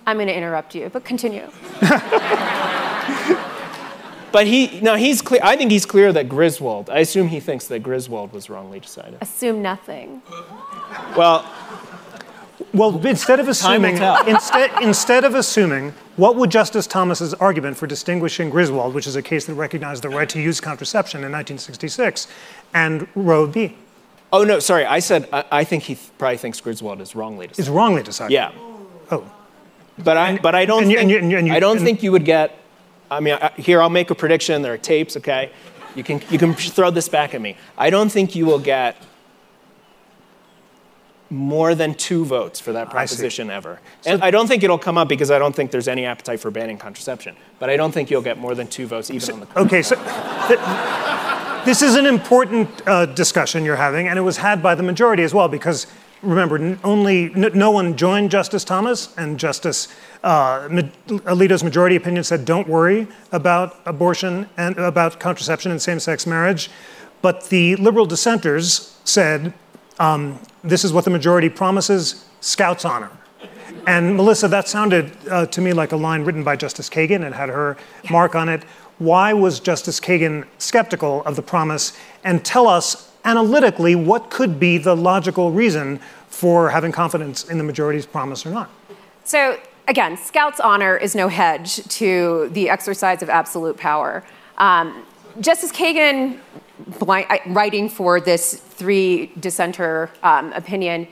[0.06, 1.50] I'm going to interrupt you, but continue.
[4.30, 7.66] but he, now he's clear, I think he's clear that Griswold, I assume he thinks
[7.66, 9.18] that Griswold was wrongly decided.
[9.20, 10.22] Assume nothing.
[11.16, 11.44] Well,
[12.72, 13.96] well, instead of assuming,
[14.26, 19.22] instead, instead of assuming, what would Justice Thomas's argument for distinguishing Griswold, which is a
[19.22, 22.28] case that recognized the right to use contraception in 1966,
[22.74, 23.76] and Roe be?
[24.32, 24.84] Oh no, sorry.
[24.84, 27.62] I said I, I think he th- probably thinks Griswold is wrongly decided.
[27.62, 28.32] Is wrongly decided.
[28.32, 28.52] Yeah.
[29.10, 29.28] Oh.
[29.98, 31.84] But I, but I don't and you- think, and you- and you- I don't and-
[31.86, 32.56] think you would get.
[33.10, 34.62] I mean, I, here I'll make a prediction.
[34.62, 35.50] There are tapes, okay?
[35.96, 37.56] You can you can throw this back at me.
[37.76, 38.96] I don't think you will get
[41.30, 43.78] more than two votes for that proposition ever.
[44.04, 46.50] and I don't think it'll come up because I don't think there's any appetite for
[46.50, 47.36] banning contraception.
[47.60, 49.60] But I don't think you'll get more than two votes even on the.
[49.60, 49.94] Okay, so
[50.48, 54.82] th- this is an important uh, discussion you're having, and it was had by the
[54.82, 55.86] majority as well, because
[56.22, 59.86] remember, n- only n- no one joined Justice Thomas, and Justice
[60.24, 60.82] uh, Ma-
[61.32, 66.70] Alito's majority opinion said, "Don't worry about abortion and about contraception and same-sex marriage,"
[67.22, 69.52] but the liberal dissenters said,
[70.00, 73.10] um, "This is what the majority promises: Scouts honor."
[73.86, 77.34] And Melissa, that sounded uh, to me like a line written by Justice Kagan and
[77.34, 77.76] had her
[78.10, 78.64] mark on it.
[78.98, 81.96] Why was Justice Kagan skeptical of the promise?
[82.22, 87.64] And tell us analytically what could be the logical reason for having confidence in the
[87.64, 88.70] majority's promise or not.
[89.24, 89.58] So,
[89.88, 94.24] again, Scouts honor is no hedge to the exercise of absolute power.
[94.58, 95.04] Um,
[95.40, 96.38] Justice Kagan,
[97.46, 101.08] writing for this three dissenter um, opinion,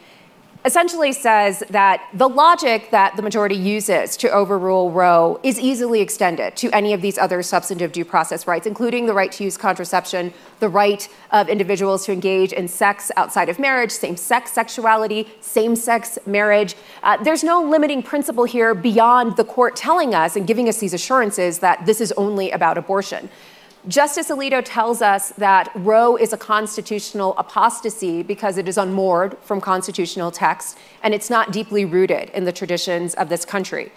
[0.65, 6.57] essentially says that the logic that the majority uses to overrule Roe is easily extended
[6.57, 10.33] to any of these other substantive due process rights, including the right to use contraception,
[10.59, 15.77] the right of individuals to engage in sex outside of marriage, same sex sexuality, same
[15.77, 16.75] sex marriage.
[17.03, 20.93] Uh, there's no limiting principle here beyond the court telling us and giving us these
[20.93, 23.31] assurances that this is only about abortion.
[23.89, 29.63] Justice Alito tells us that Roe is a constitutional apostasy because it is unmoored from
[29.63, 33.91] constitutional text and it's not deeply rooted in the traditions of this country.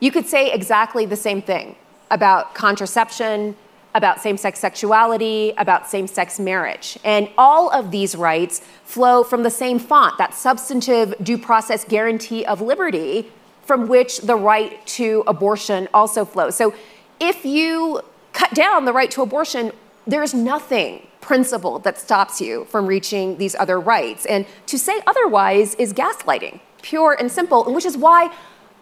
[0.00, 1.76] You could say exactly the same thing
[2.10, 3.54] about contraception,
[3.94, 6.98] about same sex sexuality, about same sex marriage.
[7.04, 12.46] And all of these rights flow from the same font, that substantive due process guarantee
[12.46, 13.30] of liberty
[13.62, 16.56] from which the right to abortion also flows.
[16.56, 16.72] So
[17.20, 18.00] if you
[18.34, 19.72] cut down the right to abortion,
[20.06, 24.26] there's nothing principled that stops you from reaching these other rights.
[24.26, 28.30] And to say otherwise is gaslighting, pure and simple, which is why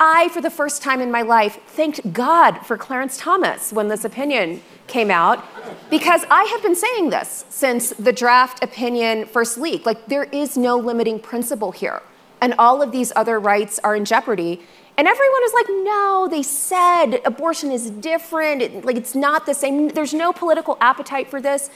[0.01, 4.05] I, for the first time in my life, thanked God for Clarence Thomas when this
[4.05, 5.45] opinion came out,
[5.91, 9.87] because I have been saying this since the draft opinion first leaked.
[9.87, 12.03] Like, there is no limiting principle here,
[12.41, 14.61] and all of these other rights are in jeopardy.
[15.03, 18.63] And everyone is like, no, they said abortion is different.
[18.63, 19.89] It, like, it's not the same.
[19.89, 21.71] There's no political appetite for this.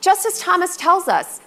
[0.00, 1.40] Justice Thomas tells us,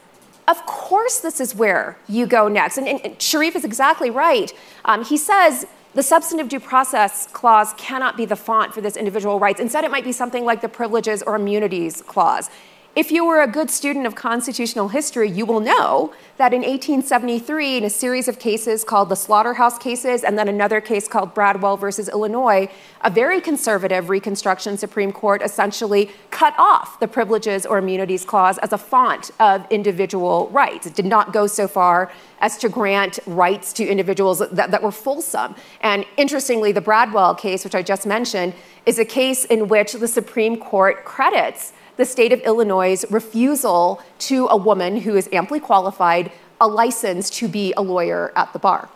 [0.48, 2.78] of course, this is where you go next.
[2.78, 4.54] And, and, and Sherif is exactly right.
[4.86, 9.38] Um, he says the substantive due process clause cannot be the font for this individual
[9.38, 9.60] rights.
[9.60, 12.50] Instead, it might be something like the privileges or immunities clause.
[12.96, 17.76] If you were a good student of constitutional history, you will know that in 1873,
[17.76, 21.76] in a series of cases called the Slaughterhouse cases, and then another case called Bradwell
[21.76, 22.70] versus Illinois,
[23.02, 28.72] a very conservative Reconstruction Supreme Court essentially cut off the privileges or immunities clause as
[28.72, 30.88] a font of individual rights.
[30.88, 34.92] It did not go so far as to grant rights to individuals that, that were
[34.94, 35.54] fulsome.
[35.82, 38.54] And interestingly, the Bradwell case, which I just mentioned,
[38.86, 44.48] is a case in which the Supreme Court credits the state of Illinois' refusal to
[44.48, 48.90] a woman who is amply qualified a license to be a lawyer at the bar.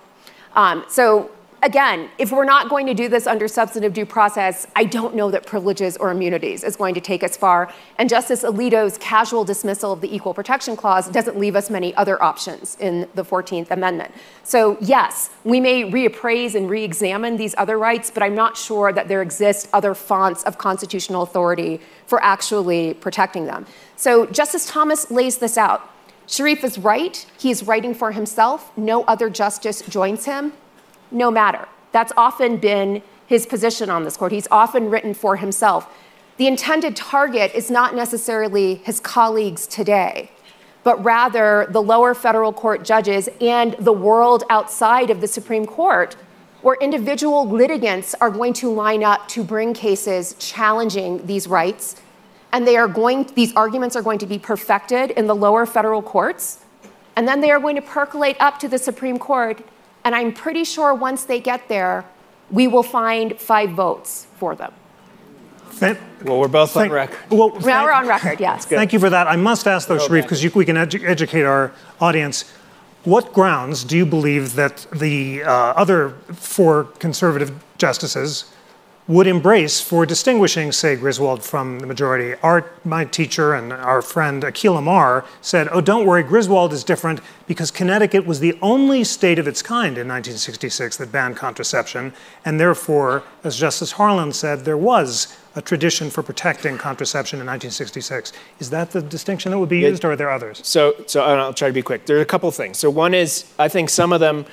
[0.54, 1.32] Um, so
[1.62, 5.32] again, if we're not going to do this under substantive due process, I don't know
[5.32, 7.74] that privileges or immunities is going to take us far.
[7.97, 12.22] And Justice Alito's casual dismissal of the Equal Protection Clause doesn't leave us many other
[12.22, 14.14] options in the 14th Amendment.
[14.43, 18.91] So, yes, we may reappraise and re examine these other rights, but I'm not sure
[18.93, 23.66] that there exist other fonts of constitutional authority for actually protecting them.
[23.95, 25.89] So, Justice Thomas lays this out.
[26.28, 27.26] Sherif is right.
[27.39, 28.76] He is writing for himself.
[28.78, 30.53] No other justice joins him
[31.12, 31.68] no matter.
[31.91, 34.32] That's often been his position on this court.
[34.32, 35.88] He's often written for himself.
[36.38, 40.32] The intended target is not necessarily his colleagues today,
[40.84, 46.16] but rather the lower federal court judges and the world outside of the Supreme Court,
[46.62, 52.01] where individual litigants are going to line up to bring cases challenging these rights.
[52.51, 56.01] And they are going, these arguments are going to be perfected in the lower federal
[56.01, 56.60] courts.
[57.16, 59.62] And then they are going to percolate up to the Supreme Court
[60.10, 62.03] and I'm pretty sure once they get there,
[62.49, 64.74] we will find five votes for them.
[66.26, 67.20] well, we're both thank, on record.
[67.30, 68.66] Well, thank, now we're on record, yes.
[68.66, 69.28] Thank you for that.
[69.28, 72.51] I must ask, though, Sherif, because we can edu- educate our audience.
[73.03, 78.51] What grounds do you believe that the uh, other four conservative justices
[79.10, 82.36] would embrace for distinguishing, say, Griswold from the majority.
[82.43, 87.20] Our, my teacher and our friend Akhil Amar said, oh, don't worry, Griswold is different
[87.47, 92.14] because Connecticut was the only state of its kind in 1966 that banned contraception,
[92.45, 98.32] and therefore, as Justice Harlan said, there was a tradition for protecting contraception in 1966.
[98.60, 100.62] Is that the distinction that would be used, or are there others?
[100.64, 102.05] So, so I'll try to be quick.
[102.05, 102.78] There are a couple things.
[102.78, 104.45] So one is, I think some of them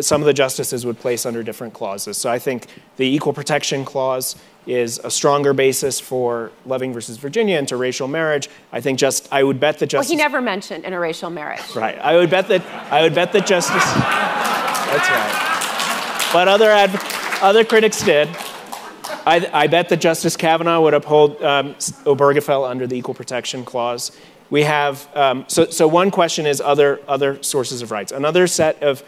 [0.00, 2.16] some of the justices would place under different clauses.
[2.16, 2.66] So I think
[2.96, 8.48] the Equal Protection Clause is a stronger basis for Loving versus Virginia interracial marriage.
[8.72, 10.10] I think just I would bet that justice.
[10.10, 11.62] Well, he never mentioned interracial marriage.
[11.74, 11.98] Right.
[11.98, 12.62] I would bet that
[12.92, 13.84] I would bet that justice.
[13.84, 16.30] That's right.
[16.32, 18.28] But other adv- other critics did.
[19.26, 21.74] I, I, bet that Justice Kavanaugh would uphold um,
[22.04, 24.12] Obergefell under the Equal Protection Clause.
[24.48, 28.12] We have um, so so one question is other other sources of rights.
[28.12, 29.02] Another set of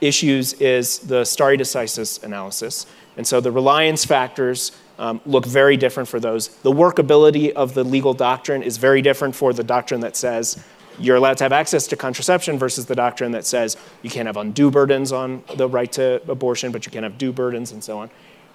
[0.00, 2.86] issues is the stare decisis analysis.
[3.16, 6.48] And so the reliance factors um, look very different for those.
[6.48, 10.62] The workability of the legal doctrine is very different for the doctrine that says
[10.98, 14.36] you're allowed to have access to contraception versus the doctrine that says you can't have
[14.36, 17.98] undue burdens on the right to abortion, but you can have due burdens and so
[17.98, 18.10] on.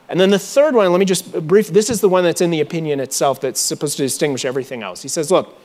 [0.09, 2.51] And then the third one, let me just brief, this is the one that's in
[2.51, 5.01] the opinion itself that's supposed to distinguish everything else.
[5.01, 5.57] He says, look,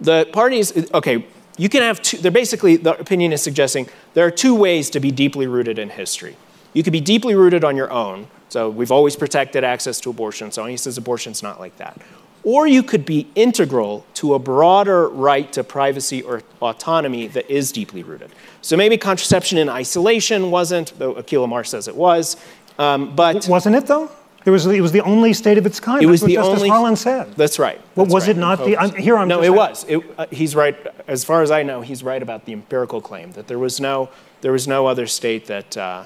[0.00, 1.26] the parties, okay,
[1.58, 5.00] you can have two, they're basically, the opinion is suggesting there are two ways to
[5.00, 6.36] be deeply rooted in history.
[6.72, 10.52] You could be deeply rooted on your own, so we've always protected access to abortion,
[10.52, 12.00] so he says abortion's not like that.
[12.44, 17.72] Or you could be integral to a broader right to privacy or autonomy that is
[17.72, 18.30] deeply rooted.
[18.62, 22.36] So maybe contraception in isolation wasn't, though Akhil Amar says it was.
[22.78, 24.10] Um, but wasn't it though?
[24.48, 26.02] It was, it was the only state of its kind.
[26.02, 26.68] It was That's the Justice only.
[26.70, 27.34] Harlan said.
[27.34, 27.78] That's right.
[27.94, 28.36] Well, was right.
[28.36, 28.78] it not the?
[28.78, 29.28] I'm, here I'm.
[29.28, 29.84] No, it was.
[29.86, 30.74] It, uh, he's right.
[31.06, 34.08] As far as I know, he's right about the empirical claim that there was no
[34.40, 36.04] there was no other state that uh,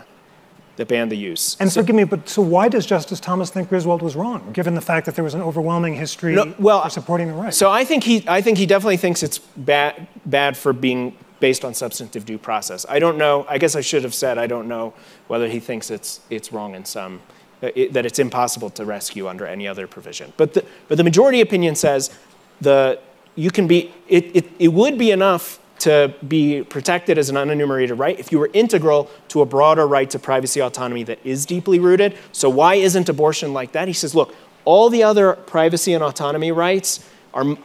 [0.74, 1.57] that banned the use.
[1.61, 4.74] And so, forgive me, but so why does Justice Thomas think Griswold was wrong, given
[4.74, 7.55] the fact that there was an overwhelming history no, well, supporting the right?
[7.55, 11.64] So I think he I think he definitely thinks it's bad bad for being based
[11.64, 12.86] on substantive due process.
[12.88, 13.47] I don't know.
[13.49, 14.95] I guess I should have said I don't know
[15.28, 17.20] whether he thinks it's it's wrong in some
[17.63, 20.33] it, that it's impossible to rescue under any other provision.
[20.37, 22.11] But the, but the majority opinion says
[22.61, 22.99] the,
[23.35, 27.99] you can be, it, it, it would be enough to be protected as an unenumerated
[27.99, 31.81] right if you were integral to a broader right to privacy autonomy that is deeply
[31.81, 32.17] rooted.
[32.31, 33.89] So why isn't abortion like that?
[33.89, 34.33] He says, look,
[34.65, 37.57] all the other privacy and autonomy rights are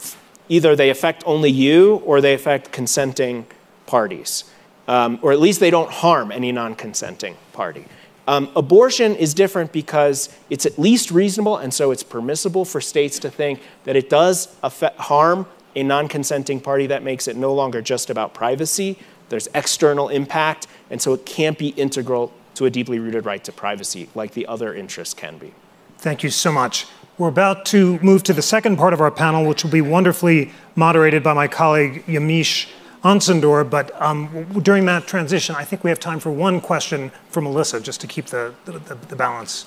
[0.49, 3.45] either they affect only you or they affect consenting
[3.85, 4.45] parties.
[4.87, 7.85] Um, or at least they don't harm any non consenting party.
[8.27, 13.19] Um, abortion is different because it's at least reasonable, and so it's permissible for states
[13.19, 16.87] to think that it does affect, harm a non consenting party.
[16.87, 18.97] That makes it no longer just about privacy,
[19.29, 23.51] there's external impact, and so it can't be integral to a deeply rooted right to
[23.51, 25.53] privacy like the other interests can be.
[25.99, 26.85] Thank you so much.
[27.17, 30.51] We're about to move to the second part of our panel, which will be wonderfully
[30.75, 32.67] moderated by my colleague Yamiche
[33.03, 37.43] Alcindor, but um, during that transition, I think we have time for one question from
[37.43, 39.65] Melissa, just to keep the, the, the balance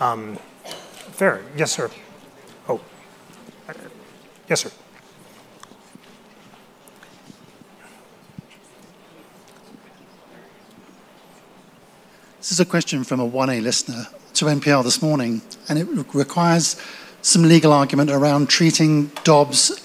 [0.00, 0.36] um,
[1.12, 1.42] fair.
[1.56, 1.90] Yes, sir.
[2.68, 2.80] Oh,
[4.48, 4.70] yes, sir.
[12.38, 16.76] This is a question from a 1A listener to NPR this morning, and it requires
[17.22, 19.80] some legal argument around treating Dobbs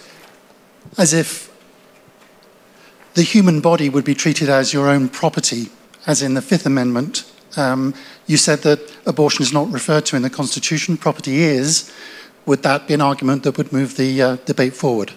[0.98, 1.47] as if
[3.18, 5.72] the human body would be treated as your own property,
[6.05, 7.26] as in the Fifth Amendment,
[7.57, 7.95] Um,
[8.28, 11.91] you said that abortion is not referred to in the Constitution, property is.
[12.45, 15.09] Would that be an argument that would move the uh, debate forward?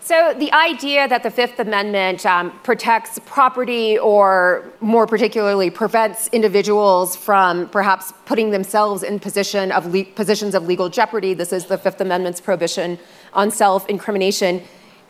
[0.00, 7.16] So, the idea that the Fifth Amendment um, protects property or, more particularly, prevents individuals
[7.16, 11.78] from perhaps putting themselves in position of le- positions of legal jeopardy, this is the
[11.78, 12.98] Fifth Amendment's prohibition
[13.32, 14.62] on self incrimination,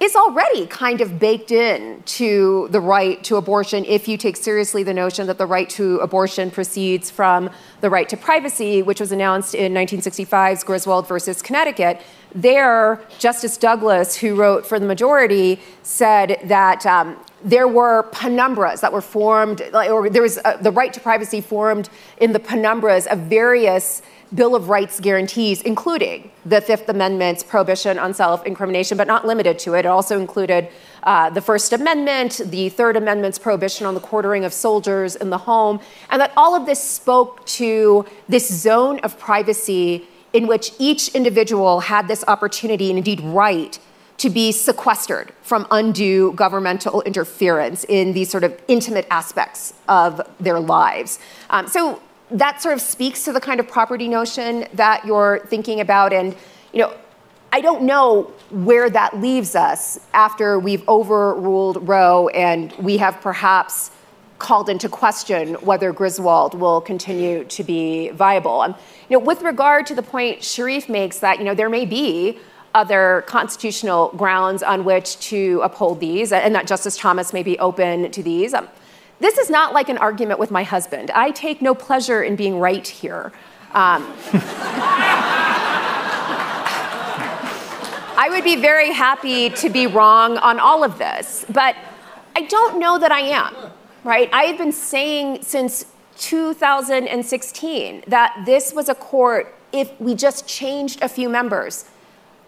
[0.03, 4.83] is already kind of baked in to the right to abortion if you take seriously
[4.83, 7.49] the notion that the right to abortion proceeds from
[7.83, 12.01] the right to privacy, which was announced in 1965's Griswold versus Connecticut.
[12.35, 18.93] There, Justice Douglas, who wrote for the majority, said that um, there were penumbras that
[18.93, 23.21] were formed, or there was uh, the right to privacy formed in the penumbras of
[23.21, 24.03] various
[24.35, 29.59] Bill of Rights guarantees, including the Fifth Amendment's prohibition on self incrimination, but not limited
[29.61, 29.81] to it.
[29.81, 30.69] It also included
[31.03, 35.39] uh, the First Amendment, the Third Amendment's prohibition on the quartering of soldiers in the
[35.39, 35.81] home,
[36.11, 41.81] and that all of this spoke to this zone of privacy in which each individual
[41.81, 43.79] had this opportunity and indeed right
[44.17, 50.61] to be sequestered from undue governmental interference in these sort of intimate aspects of their
[50.61, 51.19] lives.
[51.51, 52.01] Um, so
[52.33, 56.13] that sort of speaks to the kind of property notion that you're thinking about.
[56.13, 56.35] And,
[56.73, 56.95] you know,
[57.53, 63.91] I don't know where that leaves us after we've overruled Roe and we have perhaps
[64.39, 68.63] called into question whether Griswold will continue to be viable.
[68.63, 68.75] Um,
[69.09, 72.39] you know, with regard to the point Sherif makes that, you know, there may be
[72.75, 78.11] other constitutional grounds on which to uphold these and that Justice Thomas may be open
[78.11, 78.55] to these.
[78.55, 78.69] Um,
[79.23, 81.11] this is not like an argument with my husband.
[81.13, 83.33] I take no pleasure in being right here.
[83.73, 84.13] Um,
[88.15, 91.77] I would be very happy to be wrong on all of this, but
[92.37, 93.55] I don't know that I am,
[94.05, 94.29] right?
[94.33, 95.87] I have been saying since
[96.19, 101.85] 2016 that this was a court, if we just changed a few members,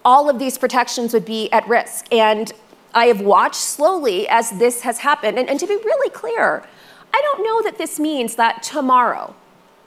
[0.05, 2.13] all of these protections would be at risk.
[2.13, 2.53] And
[2.95, 5.39] I have watched slowly as this has happened.
[5.39, 6.65] And, and to be really clear,
[7.13, 9.35] I don't know that this means that tomorrow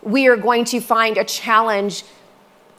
[0.02, 2.04] we are going to find a challenge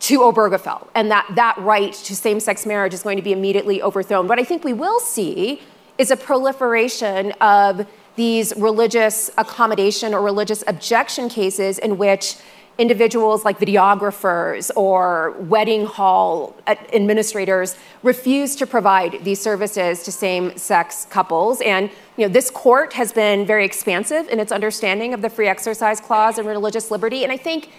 [0.00, 3.82] to Obergefell and that that right to same sex marriage is going to be immediately
[3.82, 4.28] overthrown.
[4.28, 5.60] What I think we will see
[5.98, 12.36] is a proliferation of these religious accommodation or religious objection cases in which
[12.78, 21.06] individuals like videographers or wedding hall uh, administrators refuse to provide these services to same-sex
[21.10, 21.60] couples.
[21.60, 25.48] And you know this court has been very expansive in its understanding of the free
[25.48, 27.24] exercise clause and religious liberty.
[27.24, 27.70] And i think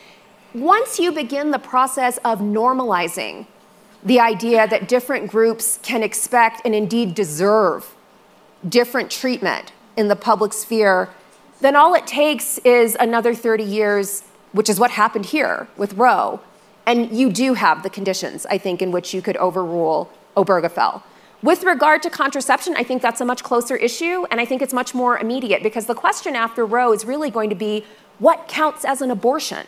[0.53, 3.45] once you begin the process of normalizing
[4.03, 7.95] the idea that different groups can expect and indeed deserve
[8.67, 11.09] different treatment in the public sphere
[11.61, 16.39] then all it takes is another 30 years which is what happened here with Roe.
[16.85, 21.03] And you do have the conditions, I think, in which you could overrule Obergefell.
[21.41, 24.73] With regard to contraception, I think that's a much closer issue, and I think it's
[24.73, 27.85] much more immediate because the question after Roe is really going to be
[28.17, 29.67] what counts as an abortion?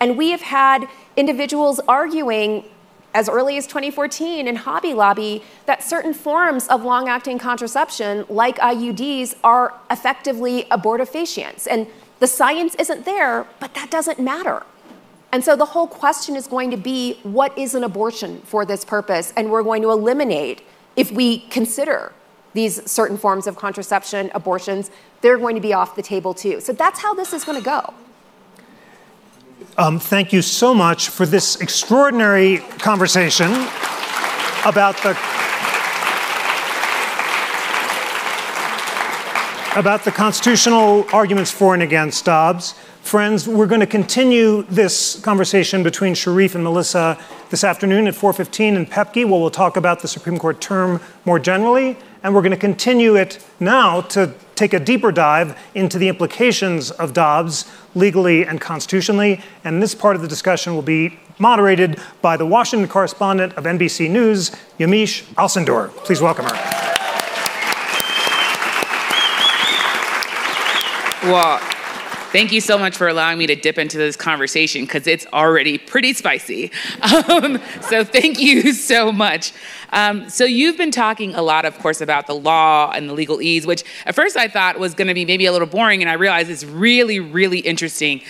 [0.00, 2.64] And we have had individuals arguing
[3.12, 8.58] as early as 2014 in Hobby Lobby that certain forms of long acting contraception, like
[8.58, 11.68] IUDs, are effectively abortifacients.
[11.70, 11.86] And
[12.24, 14.62] the science isn't there, but that doesn't matter.
[15.30, 18.82] And so the whole question is going to be what is an abortion for this
[18.82, 19.30] purpose?
[19.36, 20.62] And we're going to eliminate,
[20.96, 22.12] if we consider
[22.54, 26.62] these certain forms of contraception, abortions, they're going to be off the table too.
[26.62, 27.92] So that's how this is going to go.
[29.76, 33.52] Um, thank you so much for this extraordinary conversation
[34.64, 35.14] about the
[39.76, 42.74] about the constitutional arguments for and against Dobbs.
[43.02, 47.18] Friends, we're going to continue this conversation between Sherif and Melissa
[47.50, 51.40] this afternoon at 4:15 in Paepcke, where we'll talk about the Supreme Court term more
[51.40, 56.08] generally, and we're going to continue it now to take a deeper dive into the
[56.08, 57.66] implications of Dobbs
[57.96, 59.40] legally and constitutionally.
[59.64, 64.08] And this part of the discussion will be moderated by the Washington correspondent of NBC
[64.08, 65.88] News, Yamiche Alcindor.
[66.04, 67.03] Please welcome her.
[71.24, 71.58] Well,
[72.32, 75.78] thank you so much for allowing me to dip into this conversation because it's already
[75.78, 76.70] pretty spicy.
[77.30, 79.52] Um, so thank you so much.
[79.90, 83.40] Um, so you've been talking a lot, of course, about the law and the legal
[83.40, 86.10] ease, which at first I thought was going to be maybe a little boring, and
[86.10, 88.20] I realized it's really, really interesting.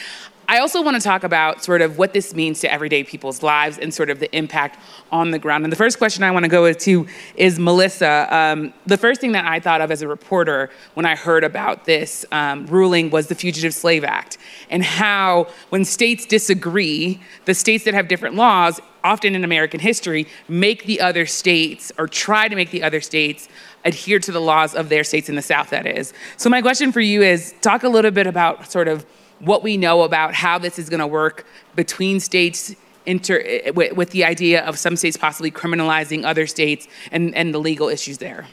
[0.48, 3.78] I also want to talk about sort of what this means to everyday people's lives
[3.78, 4.78] and sort of the impact
[5.10, 5.64] on the ground.
[5.64, 8.28] And the first question I want to go to is Melissa.
[8.30, 11.84] Um, the first thing that I thought of as a reporter when I heard about
[11.84, 14.38] this um, ruling was the Fugitive Slave Act
[14.70, 20.26] and how, when states disagree, the states that have different laws, often in American history,
[20.48, 23.48] make the other states or try to make the other states
[23.84, 26.12] adhere to the laws of their states in the South, that is.
[26.36, 29.04] So, my question for you is talk a little bit about sort of
[29.44, 32.74] what we know about how this is going to work between states
[33.06, 37.58] inter, with, with, the idea of some states possibly criminalizing other states and, and the
[37.58, 38.46] legal issues there?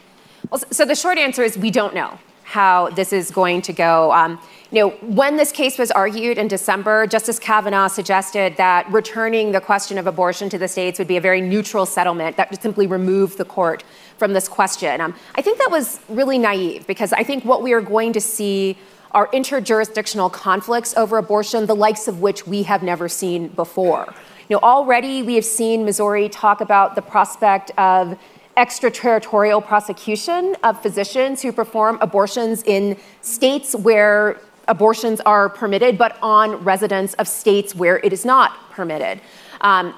[0.50, 2.18] Well, so the short answer is we don't know
[2.52, 4.12] how this is going to go.
[4.12, 4.38] Um,
[4.70, 9.60] you know, when this case was argued in December, Justice Kavanaugh suggested that returning the
[9.60, 12.86] question of abortion to the states would be a very neutral settlement that would simply
[12.86, 13.84] remove the court
[14.18, 15.00] from this question.
[15.00, 18.20] Um, I think that was really naive because I think what we are going to
[18.20, 18.76] see
[19.12, 24.12] are interjurisdictional conflicts over abortion, the likes of which we have never seen before.
[24.48, 28.18] You know, already we have seen Missouri talk about the prospect of
[28.56, 36.62] extraterritorial prosecution of physicians who perform abortions in states where abortions are permitted, but on
[36.64, 39.20] residents of states where it is not permitted.
[39.62, 39.94] Um,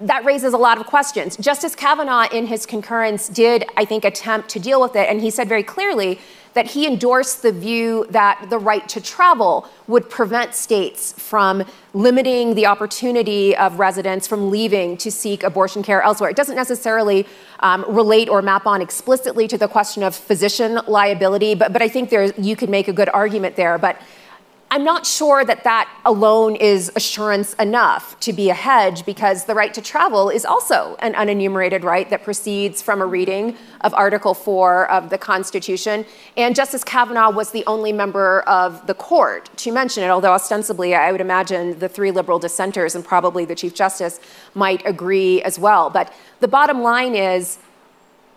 [0.00, 1.36] that raises a lot of questions.
[1.36, 5.30] Justice Kavanaugh, in his concurrence, did, I think, attempt to deal with it, and he
[5.30, 6.20] said very clearly
[6.58, 12.56] that he endorsed the view that the right to travel would prevent states from limiting
[12.56, 16.28] the opportunity of residents from leaving to seek abortion care elsewhere.
[16.28, 17.28] It doesn't necessarily
[17.60, 21.86] um, relate or map on explicitly to the question of physician liability, but, but I
[21.86, 23.78] think there, you could make a good argument there.
[23.78, 24.02] But
[24.70, 29.54] I'm not sure that that alone is assurance enough to be a hedge because the
[29.54, 34.34] right to travel is also an unenumerated right that proceeds from a reading of Article
[34.34, 36.04] 4 of the Constitution.
[36.36, 40.94] And Justice Kavanaugh was the only member of the court to mention it, although ostensibly
[40.94, 44.20] I would imagine the three liberal dissenters and probably the Chief Justice
[44.54, 45.88] might agree as well.
[45.88, 47.58] But the bottom line is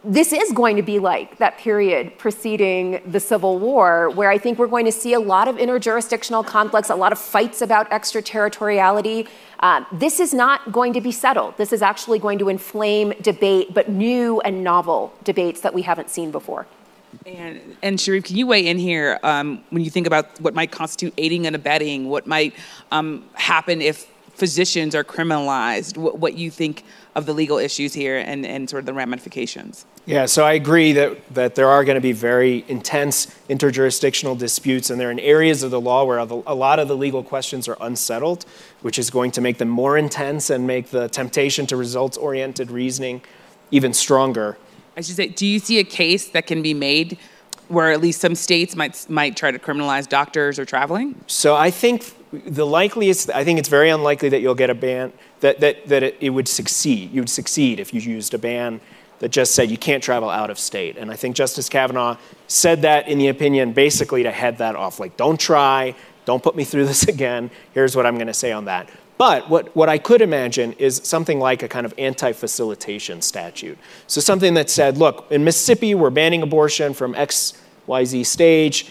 [0.04, 4.58] this is going to be like that period preceding the Civil War, where I think
[4.58, 9.28] we're going to see a lot of interjurisdictional conflicts, a lot of fights about extraterritoriality.
[9.60, 11.56] Uh, this is not going to be settled.
[11.58, 16.10] This is actually going to inflame debate, but new and novel debates that we haven't
[16.10, 16.66] seen before.
[17.26, 20.72] And, and Sherif, can you weigh in here um, when you think about what might
[20.72, 22.56] constitute aiding and abetting, what might
[22.92, 24.11] um, happen if
[24.42, 26.84] physicians are criminalized, what, what you think
[27.14, 29.86] of the legal issues here and, and sort of the ramifications.
[30.08, 34.90] Yeah, so I agree that, that there are going to be very intense interjurisdictional disputes,
[34.90, 37.78] and they're in areas of the law where a lot of the legal questions are
[37.80, 38.48] unsettled,
[38.82, 42.72] which is going to make them more intense and make the temptation to results oriented
[42.72, 43.22] reasoning
[43.70, 44.58] even stronger.
[44.98, 47.20] I should say, do you see a case that can be made
[47.68, 51.24] where at least some states might, might try to criminalize doctors or traveling?
[51.28, 55.12] So I think the likeliest, I think it's very unlikely that you'll get a ban,
[55.42, 57.12] that, that, that it, it would succeed.
[57.12, 58.80] You would succeed if you used a ban
[59.20, 60.98] that just said you can't travel out of state.
[60.98, 62.18] And I think Justice Kavanaugh
[62.48, 65.00] said that in the opinion basically to head that off.
[65.00, 65.94] Like, don't try,
[66.26, 67.52] don't put me through this again.
[67.74, 68.90] Here's what I'm going to say on that.
[69.18, 73.78] But what, what I could imagine is something like a kind of anti facilitation statute.
[74.08, 78.88] So, something that said, look, in Mississippi, we're banning abortion from XYZ stage.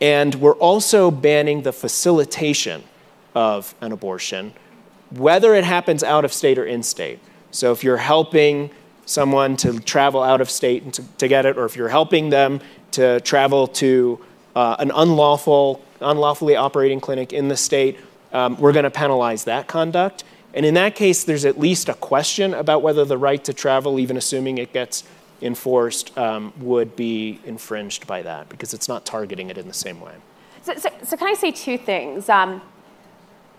[0.00, 2.84] And we're also banning the facilitation
[3.34, 4.52] of an abortion,
[5.10, 7.18] whether it happens out of state or in state.
[7.50, 8.70] So if you're helping
[9.06, 12.60] someone to travel out of state to, to get it, or if you're helping them
[12.92, 14.20] to travel to
[14.56, 17.98] uh, an unlawful, unlawfully operating clinic in the state,
[18.32, 20.24] um, we're going to penalize that conduct.
[20.54, 23.98] And in that case, there's at least a question about whether the right to travel,
[24.00, 25.04] even assuming it gets
[25.42, 30.00] enforced um, would be infringed by that because it's not targeting it in the same
[30.00, 30.14] way.
[30.62, 32.28] So, so, so can I say two things?
[32.28, 32.60] Um,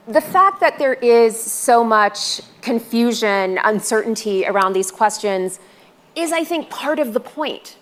[0.08, 5.60] the fact that there is so much confusion, uncertainty around these questions
[6.16, 7.78] is, I think, part of the point,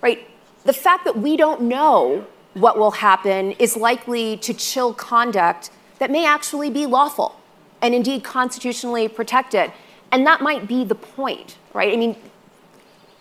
[0.00, 0.26] right?
[0.64, 6.10] The fact that we don't know what will happen is likely to chill conduct that
[6.10, 7.40] may actually be lawful
[7.82, 9.72] and indeed constitutionally protected.
[10.12, 11.92] And that might be the point, right?
[11.92, 12.16] I mean,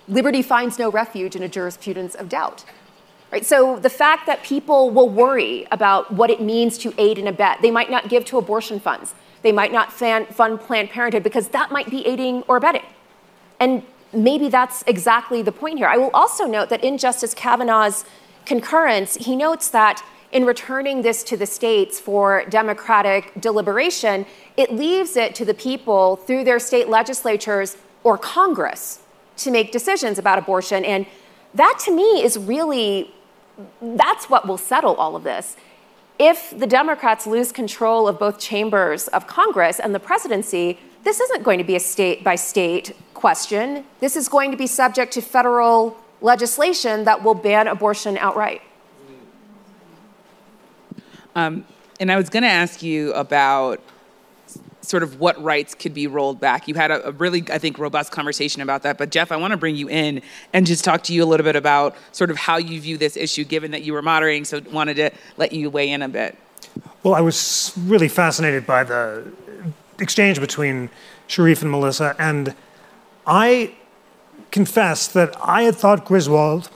[0.08, 2.66] liberty finds no refuge in a jurisprudence of doubt.
[3.32, 3.46] Right?
[3.46, 7.62] So the fact that people will worry about what it means to aid and abet,
[7.62, 11.72] they might not give to abortion funds, they might not fund Planned Parenthood because that
[11.72, 12.86] might be aiding or abetting.
[13.60, 13.84] And
[14.14, 15.88] maybe that's exactly the point here.
[15.88, 18.06] I will also note that in Justice Kavanaugh's
[18.46, 24.26] concurrence, he notes that in returning this to the states for democratic deliberation,
[24.58, 29.03] it leaves it to the people through their state legislatures or Congress
[29.44, 30.84] to make decisions about abortion.
[30.86, 31.06] And
[31.54, 33.14] that to me is really,
[33.82, 35.56] that's what will settle all of this.
[36.20, 41.44] if the Democrats lose control of both chambers of Congress and the presidency, this isn't
[41.44, 43.84] going to be a state by state question.
[44.00, 48.62] This is going to be subject to federal legislation that will ban abortion outright.
[51.36, 51.66] Um,
[52.00, 53.82] and I was going to ask you about
[54.84, 56.68] sort of what rights could be rolled back.
[56.68, 58.98] You had a, a, really, I think, robust conversation about that.
[58.98, 60.22] But Jeff, I want to bring you in
[60.52, 63.18] and just talk to you a little bit about sort of how you view this
[63.18, 64.46] issue, given that you were moderating.
[64.46, 66.38] So wanted to let you weigh in a bit.
[67.02, 69.32] Well, I was really fascinated by the
[70.00, 70.90] exchange between
[71.28, 72.54] Sherif and Melissa, and
[73.26, 73.74] I
[74.52, 76.70] confess that I had thought Griswold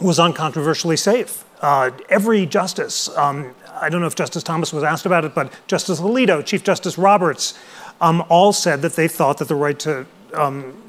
[0.00, 1.44] was uncontroversially safe.
[1.60, 5.52] Uh, every justice, um, I don't know if Justice Thomas was asked about it, but
[5.66, 7.58] Justice Alito, Chief Justice Roberts,
[8.00, 10.80] um, all said that they thought that the right to um,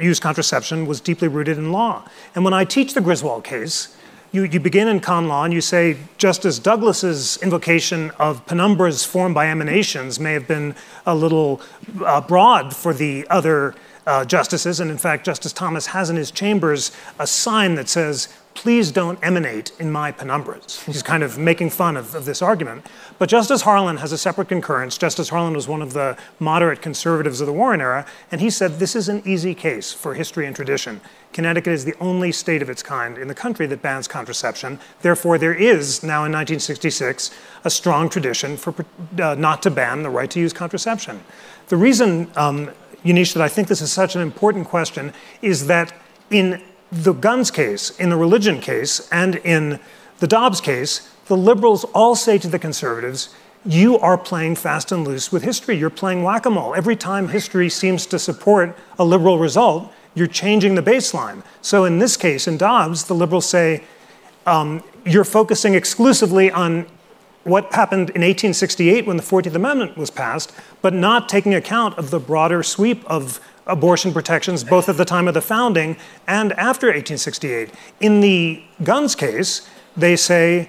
[0.00, 2.02] use contraception was deeply rooted in law.
[2.34, 3.96] And when I teach the Griswold case,
[4.32, 9.36] you, you begin in con law and you say Justice Douglas's invocation of penumbras formed
[9.36, 10.74] by emanations may have been
[11.06, 11.60] a little
[12.04, 13.76] uh, broad for the other
[14.08, 14.80] uh, justices.
[14.80, 19.18] And in fact, Justice Thomas has in his chambers a sign that says, please don't
[19.22, 20.84] emanate in my penumbras.
[20.84, 22.86] He's kind of making fun of, of, this argument.
[23.18, 24.96] But Justice Harlan has a separate concurrence.
[24.96, 28.78] Justice Harlan was one of the moderate conservatives of the Warren era, and he said
[28.78, 31.00] this is an easy case for history and tradition.
[31.32, 34.78] Connecticut is the only state of its kind in the country that bans contraception.
[35.02, 37.32] Therefore, there is now in 1966
[37.64, 38.72] a strong tradition for
[39.20, 41.20] uh, not to ban the right to use contraception.
[41.68, 42.70] The reason, um,
[43.04, 45.92] Yamiche, that I think this is such an important question is that
[46.30, 46.62] in
[46.94, 49.80] the guns case, in the religion case, and in
[50.20, 53.34] the Dobbs case, the liberals all say to the conservatives,
[53.66, 55.76] you are playing fast and loose with history.
[55.76, 56.74] You're playing whack a mole.
[56.74, 61.42] Every time history seems to support a liberal result, you're changing the baseline.
[61.62, 63.82] So in this case, in Dobbs, the liberals say,
[64.46, 66.86] um, you're focusing exclusively on
[67.44, 72.10] what happened in 1868 when the 14th Amendment was passed, but not taking account of
[72.10, 75.96] the broader sweep of abortion protections, both at the time of the founding
[76.26, 77.70] and after 1868.
[78.00, 80.68] In the guns case, they say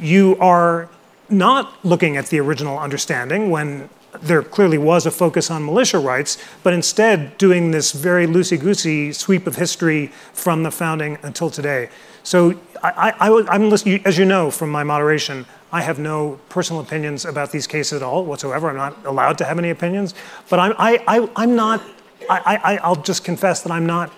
[0.00, 0.88] you are
[1.28, 3.88] not looking at the original understanding when
[4.22, 9.12] there clearly was a focus on militia rights, but instead doing this very loosey goosey
[9.12, 11.88] sweep of history from the founding until today.
[12.22, 17.24] So, I, am listening, as you know from my moderation, I have no personal opinions
[17.24, 18.68] about these cases at all whatsoever.
[18.68, 20.14] I'm not allowed to have any opinions,
[20.48, 21.82] but I'm, I, I, I'm not
[22.28, 24.12] I, I, will just confess that I'm not,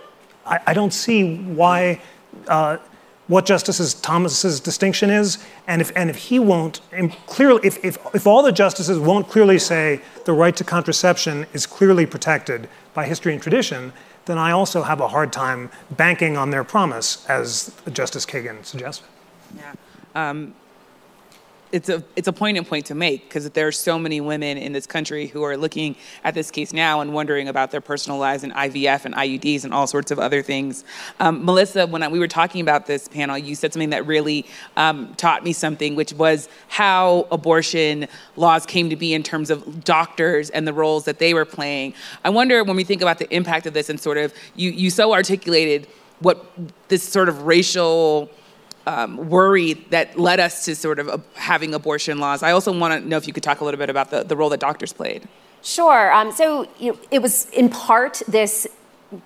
[0.46, 2.00] I, I don't see why,
[2.46, 2.78] uh,
[3.26, 6.80] what Justice Thomas's distinction is, and if, and if he won't
[7.26, 11.66] clearly, if, if, if all the justices won't clearly say the right to contraception is
[11.66, 13.92] clearly protected by history and tradition,
[14.24, 19.06] then I also have a hard time banking on their promise, as Justice Kagan suggested.
[19.56, 19.74] Yeah.
[20.14, 20.54] Um,
[21.72, 24.72] it's a it's a poignant point to make because there are so many women in
[24.72, 28.42] this country who are looking at this case now and wondering about their personal lives
[28.42, 30.84] and IVF and IUDs and all sorts of other things.
[31.20, 34.46] Um, Melissa, when I, we were talking about this panel, you said something that really
[34.76, 38.06] um, taught me something, which was how abortion
[38.36, 41.94] laws came to be in terms of doctors and the roles that they were playing.
[42.24, 44.90] I wonder when we think about the impact of this and sort of you you
[44.90, 45.86] so articulated
[46.20, 46.44] what
[46.88, 48.30] this sort of racial
[48.88, 52.42] um, worry that led us to sort of having abortion laws.
[52.42, 54.34] I also want to know if you could talk a little bit about the, the
[54.34, 55.28] role that doctors played.
[55.62, 56.10] Sure.
[56.12, 58.66] Um, so you know, it was in part this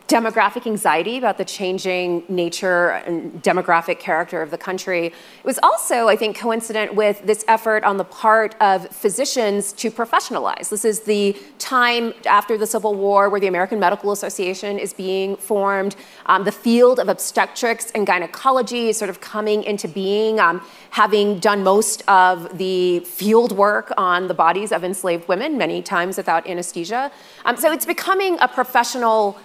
[0.07, 5.07] demographic anxiety about the changing nature and demographic character of the country.
[5.07, 9.91] It was also, I think, coincident with this effort on the part of physicians to
[9.91, 10.69] professionalize.
[10.69, 15.35] This is the time after the Civil War where the American Medical Association is being
[15.37, 15.97] formed.
[16.27, 21.41] Um, the field of obstetrics and gynecology is sort of coming into being, um, having
[21.41, 26.47] done most of the field work on the bodies of enslaved women, many times without
[26.47, 27.11] anesthesia.
[27.45, 29.37] Um, so it's becoming a professional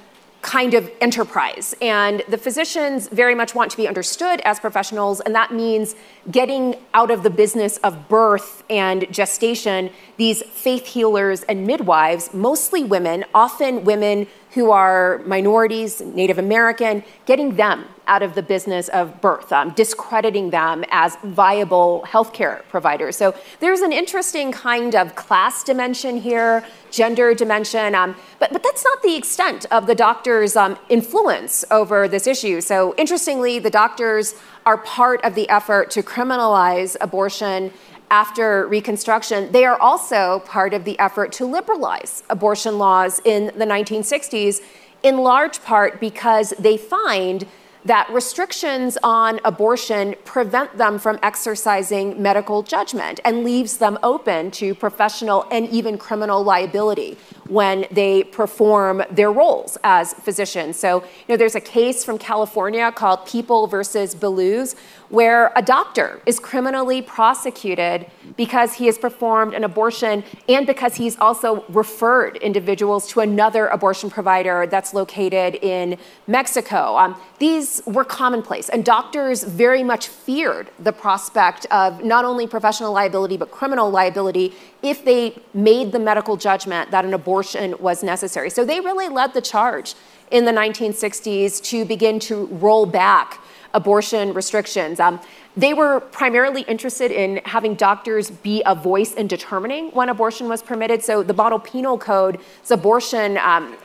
[0.42, 1.76] kind of enterprise.
[1.82, 5.96] And the physicians very much want to be understood as professionals, and that means
[6.32, 12.84] getting out of the business of birth and gestation these faith healers and midwives, mostly
[12.84, 19.20] women, often women who are minorities, Native American, getting them out of the business of
[19.22, 23.18] birth, um, discrediting them as viable healthcare providers.
[23.18, 28.84] So there's an interesting kind of class dimension here, gender dimension, um, but, but that's
[28.84, 32.62] not the extent of the doctors' um, influence over this issue.
[32.62, 34.36] So interestingly, the doctors
[34.66, 37.72] are part of the effort to criminalize abortion
[38.10, 43.66] after Reconstruction, they are also part of the effort to liberalize abortion laws in the
[43.66, 44.62] 1960s,
[45.03, 47.45] in large part because they find
[47.86, 54.76] that restrictions on abortion prevent them from exercising medical judgment and leaves them open to
[54.76, 57.18] professional and even criminal liability
[57.50, 60.78] when they perform their roles as physicians.
[60.78, 64.76] So, you know, there's a case from California called People versus Belous,
[65.10, 71.18] where a doctor is criminally prosecuted because he has performed an abortion and because he's
[71.18, 76.98] also referred individuals to another abortion provider that's located in Mexico.
[76.98, 82.91] Um, these were commonplace, and doctors very much feared the prospect of not only professional
[82.91, 87.37] liability but criminal liability if they made the medical judgment that an abortion
[87.80, 88.50] was necessary.
[88.50, 89.96] So they really led the charge
[90.32, 93.42] in the 1960s to begin to roll back
[93.74, 95.00] abortion restrictions.
[95.00, 95.20] Um,
[95.56, 100.62] they were primarily interested in having doctors be a voice in determining when abortion was
[100.62, 101.04] permitted.
[101.04, 103.76] So the model penal code's abortion um,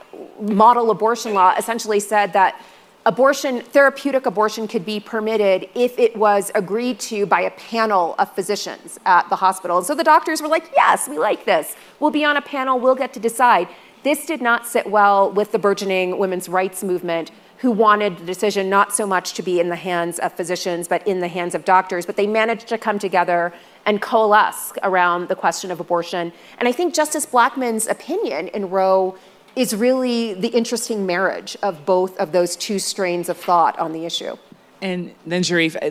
[0.41, 2.61] model abortion law essentially said that
[3.05, 8.33] abortion, therapeutic abortion, could be permitted if it was agreed to by a panel of
[8.35, 9.79] physicians at the hospital.
[9.79, 11.77] And so the doctors were like, yes, we like this.
[12.01, 13.69] We'll be on a panel, we'll get to decide.
[14.03, 18.69] This did not sit well with the burgeoning women's rights movement, who wanted the decision
[18.69, 21.65] not so much to be in the hands of physicians, but in the hands of
[21.65, 22.05] doctors.
[22.05, 23.53] But they managed to come together
[23.87, 26.33] and coalesce around the question of abortion.
[26.59, 29.17] And I think Justice Blackmun's opinion in Roe
[29.57, 34.05] is really the interesting marriage of both of those two strains of thought on the
[34.05, 34.37] issue.
[34.81, 35.91] And then, Sherif, uh,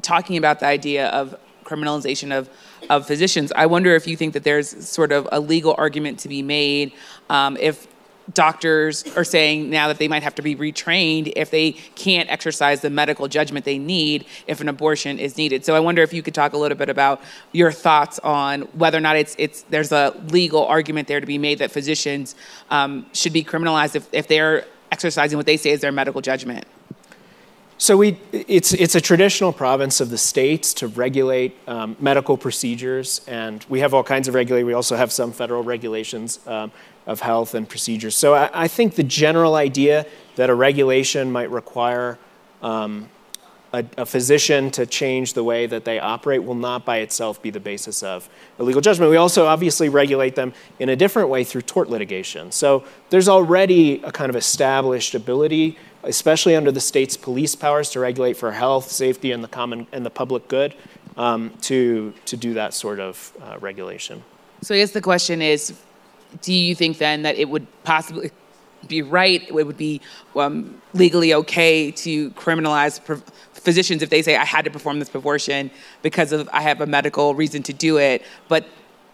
[0.00, 1.34] talking about the idea of
[1.64, 2.48] criminalization of,
[2.90, 6.28] of physicians, I wonder if you think that there's sort of a legal argument to
[6.28, 6.92] be made
[7.28, 7.86] um, if
[8.32, 12.80] doctors are saying now that they might have to be retrained if they can't exercise
[12.80, 15.64] the medical judgment they need if an abortion is needed.
[15.64, 17.20] So I wonder if you could talk a little bit about
[17.52, 21.38] your thoughts on whether or not it's it's there's a legal argument there to be
[21.38, 22.34] made that physicians
[22.70, 26.66] um, should be criminalized if, if they're exercising what they say is their medical judgment.
[27.82, 33.22] So we, it's, it's a traditional province of the states to regulate um, medical procedures,
[33.26, 34.68] and we have all kinds of regulation.
[34.68, 36.70] We also have some federal regulations um,
[37.06, 38.16] of health and procedures.
[38.16, 42.18] So I, I, think the general idea that a regulation might require
[42.62, 43.08] um,
[43.72, 47.50] a, a, physician to change the way that they operate will not by itself be
[47.50, 48.28] the basis of
[48.58, 49.10] a legal judgment.
[49.10, 52.52] We also obviously regulate them in a different way through tort litigation.
[52.52, 58.00] So there's already a kind of established ability, especially under the state's police powers, to
[58.00, 60.74] regulate for health, safety, and the common and the public good,
[61.16, 64.22] um, to to do that sort of uh, regulation.
[64.60, 65.74] So I guess the question is
[66.40, 68.30] do you think then that it would possibly
[68.88, 70.00] be right, it would be
[70.34, 73.00] um, legally okay to criminalize
[73.52, 75.70] physicians if they say I had to perform this abortion
[76.02, 78.66] because of I have a medical reason to do it, but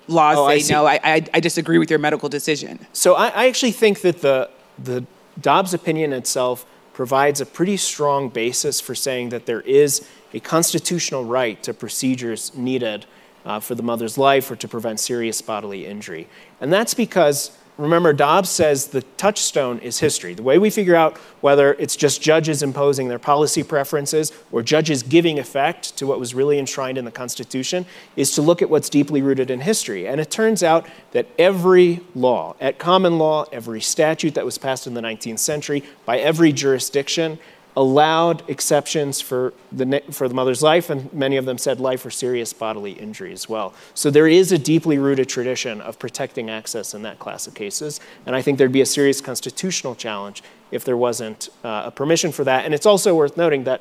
[0.06, 2.86] laws oh, say I no, I, I, I, disagree with your medical decision.
[2.94, 4.48] So I, I actually think that the
[4.78, 5.04] the
[5.40, 11.24] Dobbs opinion itself provides a pretty strong basis for saying that there is a constitutional
[11.24, 13.06] right to procedures needed
[13.44, 16.28] uh, for the mother's life or to prevent serious bodily injury.
[16.60, 20.34] And that's because, remember, Dobbs says the touchstone is history.
[20.34, 25.02] The way we figure out whether it's just judges imposing their policy preferences or judges
[25.02, 27.86] giving effect to what was really enshrined in the Constitution
[28.16, 30.08] is to look at what's deeply rooted in history.
[30.08, 34.86] And it turns out that every law, at common law, every statute that was passed
[34.86, 37.38] in the 19th century by every jurisdiction,
[37.78, 42.10] allowed exceptions for the, for the mother's life, and many of them said life or
[42.10, 43.72] serious bodily injury as well.
[43.94, 48.00] So there is a deeply rooted tradition of protecting access in that class of cases,
[48.26, 52.32] and I think there'd be a serious constitutional challenge if there wasn't uh, a permission
[52.32, 52.64] for that.
[52.64, 53.80] And it's also worth noting that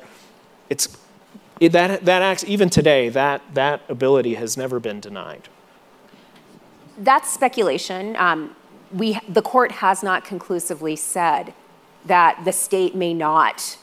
[0.70, 0.96] it's
[1.58, 5.48] it, that that acts even today that that ability has never been denied.
[6.98, 8.14] That's speculation.
[8.14, 8.54] Um,
[8.92, 11.52] we the court has not conclusively said
[12.06, 13.76] that the state may not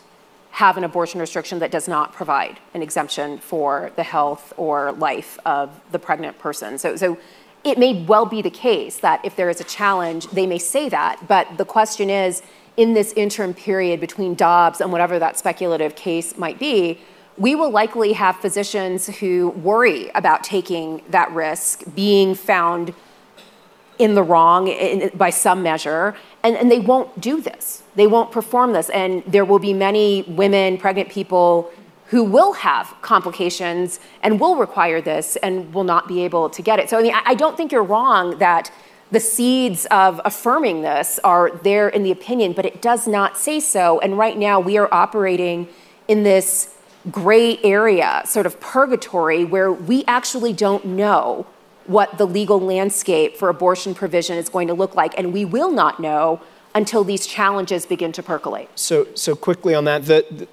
[0.55, 5.37] have an abortion restriction that does not provide an exemption for the health or life
[5.45, 6.77] of the pregnant person.
[6.77, 7.17] So, so
[7.65, 10.87] it may well be the case that if there is a challenge, they may say
[10.87, 11.27] that.
[11.27, 12.41] But the question is
[12.77, 17.01] in this interim period between Dobbs and whatever that speculative case might be,
[17.37, 22.93] we will likely have physicians who worry about taking that risk, being found
[23.97, 27.83] in the wrong in, by some measure, and, and they won't do this.
[27.95, 28.89] They won't perform this.
[28.89, 31.71] And there will be many women, pregnant people,
[32.07, 36.79] who will have complications and will require this and will not be able to get
[36.79, 36.89] it.
[36.89, 38.71] So I, mean, I don't think you're wrong that
[39.11, 43.59] the seeds of affirming this are there in the opinion, but it does not say
[43.59, 43.99] so.
[43.99, 45.67] And right now we are operating
[46.07, 46.75] in this
[47.11, 51.45] gray area, sort of purgatory, where we actually don't know
[51.87, 55.17] what the legal landscape for abortion provision is going to look like.
[55.17, 56.41] And we will not know
[56.75, 58.69] until these challenges begin to percolate?
[58.75, 60.47] So, so quickly on that, the, the,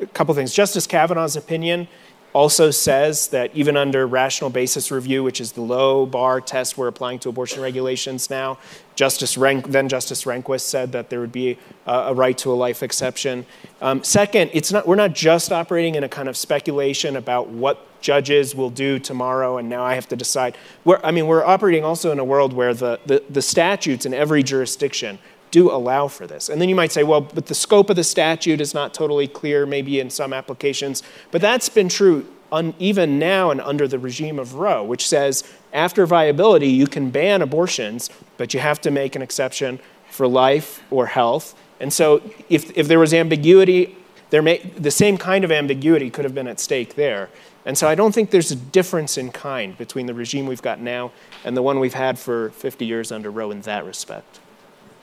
[0.00, 0.52] a couple things.
[0.52, 1.86] Justice Kavanaugh's opinion
[2.34, 6.88] also says that even under rational basis review, which is the low bar test we're
[6.88, 8.58] applying to abortion regulations now,
[8.96, 12.54] Justice Renk, then Justice Rehnquist said that there would be a, a right to a
[12.54, 13.46] life exception.
[13.80, 17.86] Um, second, it's not, we're not just operating in a kind of speculation about what
[18.00, 20.56] judges will do tomorrow, and now I have to decide.
[20.84, 24.14] We're, I mean, we're operating also in a world where the, the, the statutes in
[24.14, 25.18] every jurisdiction
[25.50, 26.48] do allow for this.
[26.48, 29.26] And then you might say, well, but the scope of the statute is not totally
[29.26, 31.02] clear, maybe in some applications.
[31.30, 35.44] But that's been true un, even now and under the regime of Roe, which says
[35.72, 39.80] after viability, you can ban abortions, but you have to make an exception
[40.10, 41.54] for life or health.
[41.80, 43.96] And so if, if there was ambiguity,
[44.30, 47.28] there may, the same kind of ambiguity could have been at stake there.
[47.68, 50.80] And so I don't think there's a difference in kind between the regime we've got
[50.80, 51.12] now
[51.44, 54.40] and the one we've had for 50 years under Roe in that respect.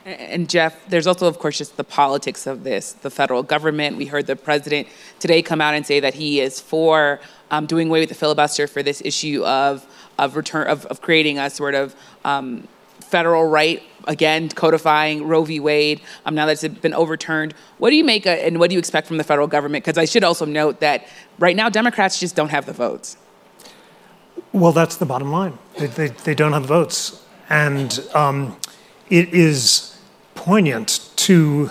[0.04, 2.92] And Jeff, there's also, of course, just the politics of this.
[2.94, 4.88] The federal government, we heard the president
[5.20, 7.20] today come out and say that he is for
[7.52, 9.86] um, doing away with the filibuster for this issue of,
[10.18, 11.94] of return of, of creating a sort of
[12.24, 12.66] um,
[13.06, 15.60] federal right again codifying Roe v.
[15.60, 16.00] Wade.
[16.24, 18.78] Um, now that it's been overturned, what do you make, a, and what do you
[18.78, 19.84] expect from the federal government?
[19.84, 21.06] Because I should also note that
[21.38, 23.16] right now Democrats just don't have the votes.
[24.52, 25.58] Well, that's the bottom line.
[25.78, 28.56] They, they, they don't have the votes, and um,
[29.10, 29.98] it is
[30.34, 31.70] poignant to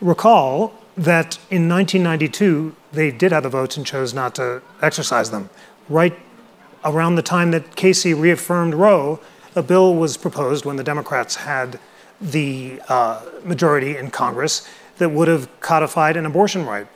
[0.00, 5.50] recall that in 1992 they did have the votes and chose not to exercise them.
[5.88, 6.18] Right
[6.84, 9.20] around the time that Casey reaffirmed Roe,
[9.56, 11.80] a bill was proposed when the Democrats had
[12.20, 16.86] the uh, majority in Congress that would have codified an abortion right.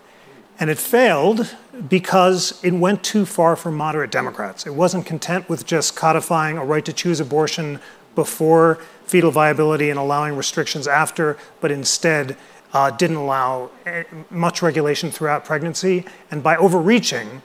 [0.58, 1.56] And it failed
[1.88, 4.66] because it went too far for moderate Democrats.
[4.66, 7.80] It wasn't content with just codifying a right to choose abortion
[8.14, 12.36] before fetal viability and allowing restrictions after, but instead
[12.72, 16.04] uh, didn't allow eh, much regulation throughout pregnancy.
[16.30, 17.42] And by overreaching,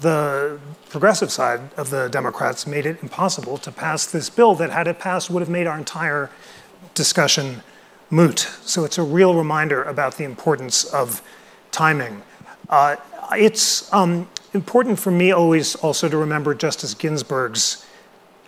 [0.00, 4.86] the progressive side of the Democrats made it impossible to pass this bill that, had
[4.86, 6.30] it passed, would have made our entire
[6.94, 7.62] discussion
[8.10, 8.40] moot.
[8.62, 11.22] So it's a real reminder about the importance of
[11.70, 12.22] timing.
[12.68, 12.96] Uh,
[13.32, 17.84] it's um, important for me always also to remember Justice Ginsburg's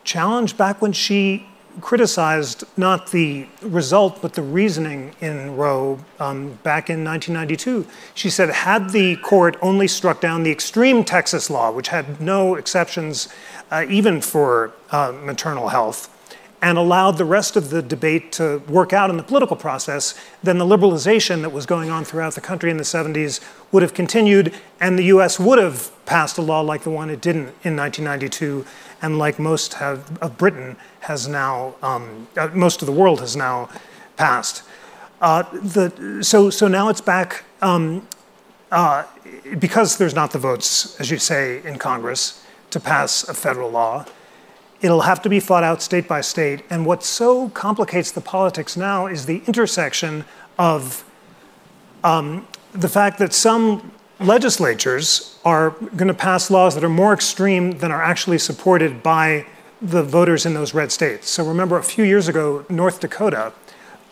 [0.05, 1.47] challenge back when she
[1.81, 7.87] criticized not the result, but the reasoning in Roe um, back in 1992.
[8.15, 12.57] She said, had the court only struck down the extreme Texas law, which had no
[12.57, 13.29] exceptions
[13.71, 16.10] uh, even for uh, maternal health,
[16.63, 20.59] and allowed the rest of the debate to work out in the political process, then
[20.59, 23.41] the liberalization that was going on throughout the country in the 70s
[23.73, 27.21] would have continued, and the US would have passed a law like the one it
[27.21, 28.67] didn't in 1992
[29.03, 33.37] and like most have, of Britain has now, um, uh, most of the world has
[33.37, 33.69] now
[34.17, 34.63] passed.
[35.21, 38.07] Uh, the, so, so now it's back um,
[38.71, 39.05] uh,
[39.59, 44.05] because there's not the votes, as you say, in Congress to pass a federal law.
[44.81, 46.63] It'll have to be fought out state by state.
[46.71, 50.25] And what so complicates the politics now is the intersection
[50.59, 51.05] of
[52.03, 57.73] um, the fact that some legislatures are going to pass laws that are more extreme
[57.79, 59.47] than are actually supported by
[59.83, 61.29] the voters in those red states.
[61.29, 63.53] So remember, a few years ago, North Dakota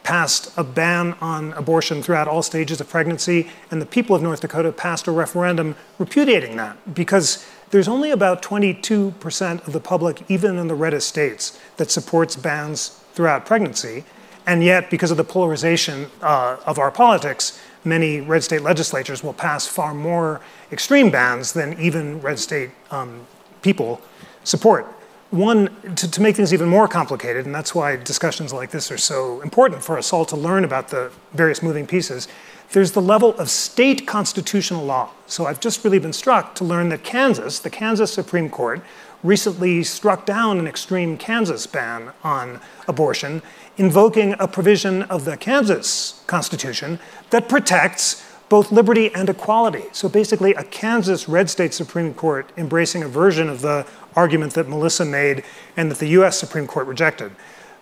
[0.03, 4.41] passed a ban on abortion throughout all stages of pregnancy, and the people of North
[4.41, 10.59] Dakota passed a referendum repudiating that because there's only about 22% of the public, even
[10.59, 14.05] in the reddest states, that supports bans throughout pregnancy.
[14.47, 19.35] And yet, because of the polarization uh, of our politics, many red state legislatures will
[19.35, 20.41] pass far more
[20.73, 23.27] extreme bans than even red state um,
[23.63, 24.01] people
[24.45, 24.87] support.
[25.31, 28.97] One, to, to, make things even more complicated, and that's why discussions like this are
[28.97, 32.29] so important for us all to learn about the various moving pieces,
[32.73, 35.11] there's the level of state constitutional law.
[35.27, 38.81] So I've just really been struck to learn that Kansas, the Kansas Supreme Court,
[39.23, 43.43] recently struck down an extreme Kansas ban on abortion
[43.77, 46.99] invoking a provision of the Kansas Constitution
[47.31, 49.85] that protects both liberty and equality.
[49.93, 53.87] So basically, a Kansas red state Supreme Court embracing a version of the
[54.19, 55.45] argument that Melissa made
[55.77, 57.31] and that the US Supreme Court rejected.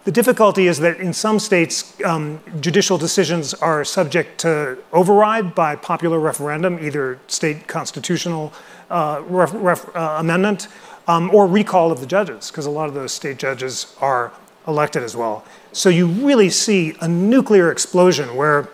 [0.05, 5.75] The difficulty is that in some states, um, judicial decisions are subject to override by
[5.75, 8.53] popular referendum, either state constitutional
[8.89, 10.69] uh, ref, ref, uh, amendment
[11.09, 14.31] um, or recall of the judges, because a lot of those state judges are
[14.69, 15.45] elected as well.
[15.73, 18.69] So you really see a nuclear explosion where,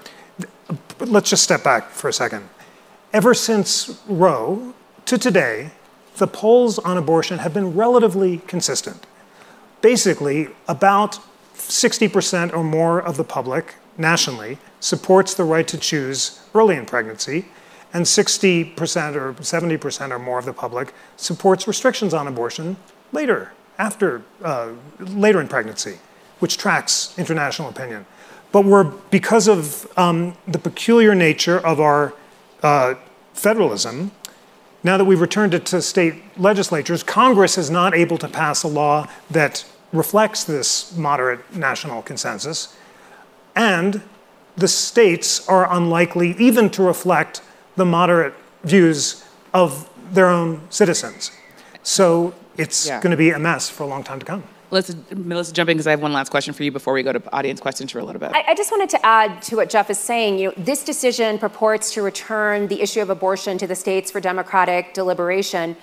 [1.00, 2.46] let's just step back for a second.
[3.12, 4.74] Ever since Roe
[5.06, 5.70] to today,
[6.16, 9.06] the polls on abortion have been relatively consistent.
[9.80, 11.18] Basically, about
[11.54, 17.46] 60% or more of the public nationally supports the right to choose early in pregnancy,
[17.92, 22.76] and 60% or 70% or more of the public supports restrictions on abortion
[23.12, 25.98] later, after, uh, later in pregnancy,
[26.38, 28.06] which tracks international opinion.
[28.50, 32.14] But we're, because of um, the peculiar nature of our
[32.62, 32.94] uh,
[33.34, 34.12] federalism,
[34.84, 38.68] now that we've returned it to state legislatures, Congress is not able to pass a
[38.68, 42.74] law that reflects this moderate national consensus.
[43.54, 44.02] And
[44.56, 47.42] the states are unlikely even to reflect
[47.76, 51.30] the moderate views of their own citizens.
[51.82, 53.00] So it's Yeah.
[53.00, 54.42] going to be a mess for a long time to come.
[54.72, 57.12] Melissa, Melissa, jump in because I have one last question for you before we go
[57.12, 58.30] to audience questions for a little bit.
[58.32, 60.38] I, I just wanted to add to what Jeff is saying.
[60.38, 64.18] You know, this decision purports to return the issue of abortion to the states for
[64.18, 65.76] democratic deliberation,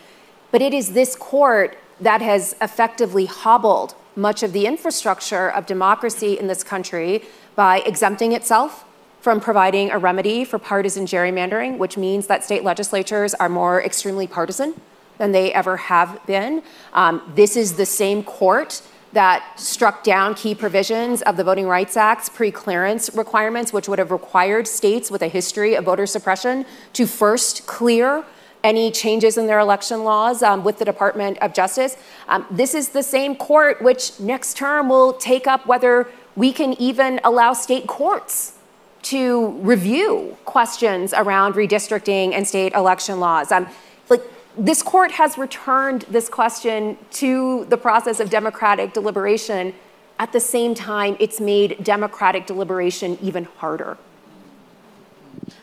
[0.50, 6.40] but it is this court that has effectively hobbled much of the infrastructure of democracy
[6.40, 7.22] in this country
[7.56, 8.86] by exempting itself
[9.22, 14.26] from providing a remedy for partisan gerrymandering, which means that state legislatures are more extremely
[14.26, 14.74] partisan
[15.20, 16.64] than they ever have been.
[16.94, 18.82] Um, this is the same court
[19.14, 24.12] that struck down key provisions of the Voting Rights Act's pre-clearance requirements, which would have
[24.12, 28.24] required states with a history of voter suppression to first clear
[28.64, 31.96] any changes in their election laws um, with the Department of Justice.
[32.28, 36.74] Um, this is the same court which next term will take up whether we can
[36.74, 38.54] even allow state courts
[39.02, 43.52] to review questions around redistricting and state election laws.
[43.52, 43.68] Um,
[44.10, 44.22] like
[44.60, 49.74] this court has returned this question to the process of democratic deliberation.
[50.20, 53.98] At the same time, it's made democratic deliberation even harder.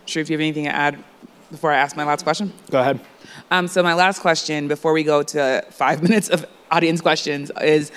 [0.07, 1.05] Sure, if you have anything to add
[1.51, 2.53] before I ask my last question?
[2.71, 2.99] Go ahead.
[3.51, 7.93] Um, so my last question before we go to five minutes of audience questions is,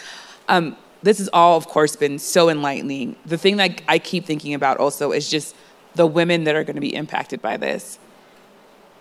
[0.50, 3.16] um, this has all, of course, been so enlightening.
[3.26, 5.56] The thing that I keep thinking about also is just
[5.96, 8.00] the women that are going to be impacted by this.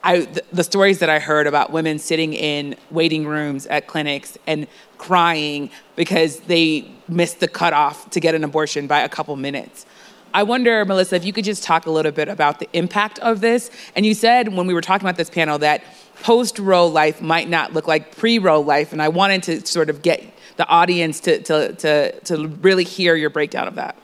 [0.08, 4.38] I, the, the stories that I heard about women sitting in waiting rooms at clinics
[4.46, 9.84] and crying because they missed the cutoff to get an abortion by a couple minutes.
[10.32, 13.42] I wonder, Melissa, if you could just talk a little bit about the impact of
[13.42, 13.70] this.
[13.94, 15.84] And you said when we were talking about this panel that
[16.22, 18.94] post Roe life might not look like pre Roe life.
[18.94, 20.24] And I wanted to sort of get
[20.56, 23.94] the audience to, to, to, to really hear your breakdown of that.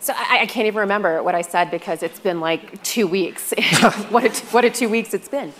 [0.00, 3.52] So I, I can't even remember what I said because it's been like two weeks.
[4.10, 5.52] what, a, what a two weeks it's been.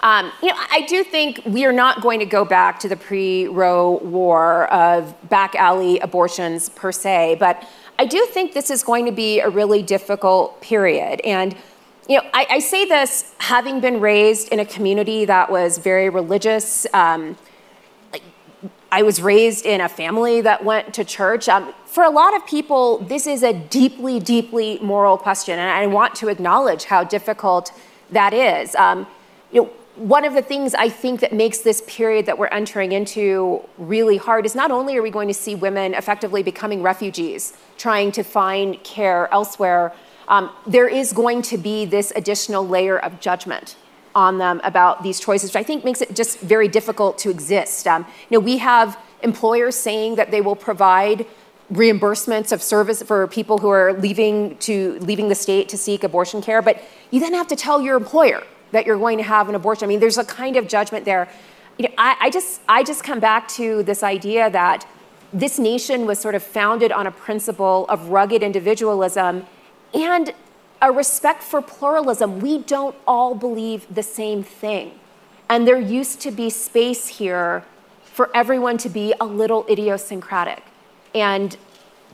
[0.00, 2.96] Um, you know, I do think we are not going to go back to the
[2.96, 7.66] pre-Roe war of back alley abortions per se, but
[7.98, 11.20] I do think this is going to be a really difficult period.
[11.22, 11.56] And
[12.08, 16.08] you know, I, I say this having been raised in a community that was very
[16.08, 16.86] religious.
[16.92, 17.36] Um,
[18.96, 21.50] I was raised in a family that went to church.
[21.50, 25.86] Um, for a lot of people, this is a deeply, deeply moral question, and I
[25.86, 27.72] want to acknowledge how difficult
[28.10, 28.74] that is.
[28.74, 29.06] Um,
[29.52, 32.92] you know, one of the things I think that makes this period that we're entering
[32.92, 37.52] into really hard is not only are we going to see women effectively becoming refugees,
[37.76, 39.92] trying to find care elsewhere,
[40.28, 43.76] um, there is going to be this additional layer of judgment
[44.16, 47.86] on them about these choices, which I think makes it just very difficult to exist.
[47.86, 51.26] Um, you know, we have employers saying that they will provide
[51.72, 56.40] reimbursements of service for people who are leaving to leaving the state to seek abortion
[56.40, 58.42] care, but you then have to tell your employer
[58.72, 59.84] that you're going to have an abortion.
[59.84, 61.28] I mean, there's a kind of judgment there.
[61.78, 64.86] You know, I, I just I just come back to this idea that
[65.32, 69.44] this nation was sort of founded on a principle of rugged individualism
[69.92, 70.32] and
[70.80, 72.40] a respect for pluralism.
[72.40, 74.98] We don't all believe the same thing.
[75.48, 77.64] And there used to be space here
[78.04, 80.62] for everyone to be a little idiosyncratic.
[81.14, 81.56] And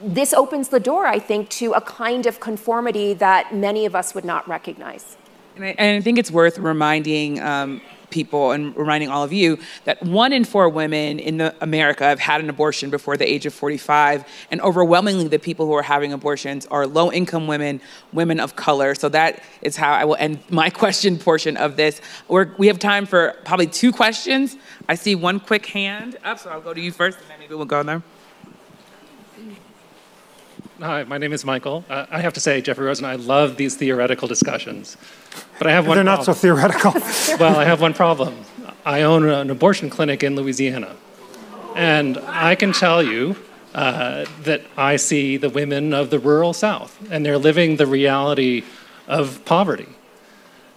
[0.03, 4.15] this opens the door, I think, to a kind of conformity that many of us
[4.15, 5.17] would not recognize.
[5.57, 7.81] And I, and I think it's worth reminding um,
[8.13, 12.41] people and reminding all of you that one in four women in America have had
[12.41, 16.67] an abortion before the age of 45, and overwhelmingly the people who are having abortions
[16.67, 17.81] are low-income women,
[18.13, 18.95] women of color.
[18.95, 22.01] So that is how I will end my question portion of this.
[22.29, 24.57] We're, we have time for probably two questions.
[24.89, 27.55] I see one quick hand up, so I'll go to you first, and then maybe
[27.55, 28.03] we'll go there.
[30.83, 31.85] Hi, my name is Michael.
[31.89, 34.97] Uh, I have to say, Jeffrey Rosen, I love these theoretical discussions.
[35.59, 36.91] But I have one They're not so theoretical.
[37.39, 38.45] well, I have one problem.
[38.85, 40.97] I own an abortion clinic in Louisiana.
[41.77, 43.37] And I can tell you
[43.77, 48.65] uh, that I see the women of the rural South, and they're living the reality
[49.07, 49.89] of poverty.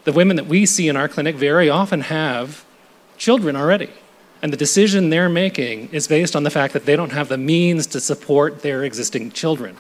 [0.04, 2.64] The women that we see in our clinic very often have
[3.18, 3.90] children already.
[4.44, 7.40] And the decision they're making is based on the fact that they don't have the
[7.40, 9.78] means to support their existing children.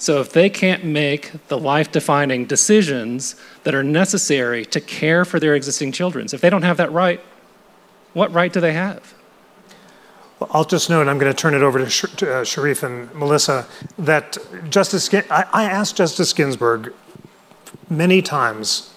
[0.00, 5.38] So if they can't make the life defining decisions that are necessary to care for
[5.38, 7.20] their existing children, if they don't have that right,
[8.14, 9.12] what right do they have?
[10.38, 12.44] Well, I'll just note, and I'm going to turn it over to, Sh- to uh,
[12.44, 13.66] Sherif and Melissa,
[13.98, 14.38] that
[14.70, 16.94] Justice, Gin- I, I asked Justice Ginsburg
[17.90, 18.94] many times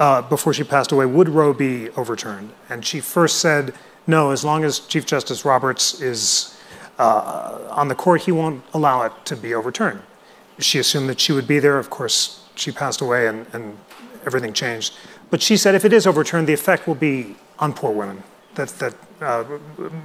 [0.00, 2.52] uh, before she passed away, would Roe be overturned?
[2.68, 3.72] And she first said,
[4.08, 6.58] no, as long as Chief Justice Roberts is
[6.98, 10.02] uh, on the court, he won't allow it to be overturned.
[10.58, 11.78] She assumed that she would be there.
[11.78, 13.76] Of course, she passed away and, and
[14.26, 14.94] everything changed.
[15.30, 18.22] But she said if it is overturned, the effect will be on poor women,
[18.54, 19.44] that, that uh,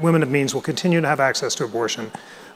[0.02, 2.12] women of means will continue to have access to abortion,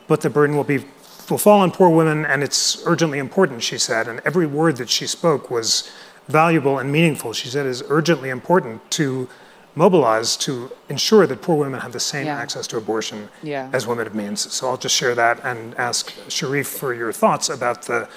[0.08, 0.86] but the burden will be
[1.30, 4.08] will fall on poor women, and it's urgently important, she said.
[4.08, 5.90] And every word that she spoke was
[6.28, 7.34] valuable and meaningful.
[7.34, 9.30] She said is urgently important to
[9.76, 12.38] mobilize to ensure that poor women have the same Yeah.
[12.38, 13.70] access to abortion Yeah.
[13.74, 14.52] as women of means.
[14.54, 18.08] So I'll just share that and ask Sherif for your thoughts about the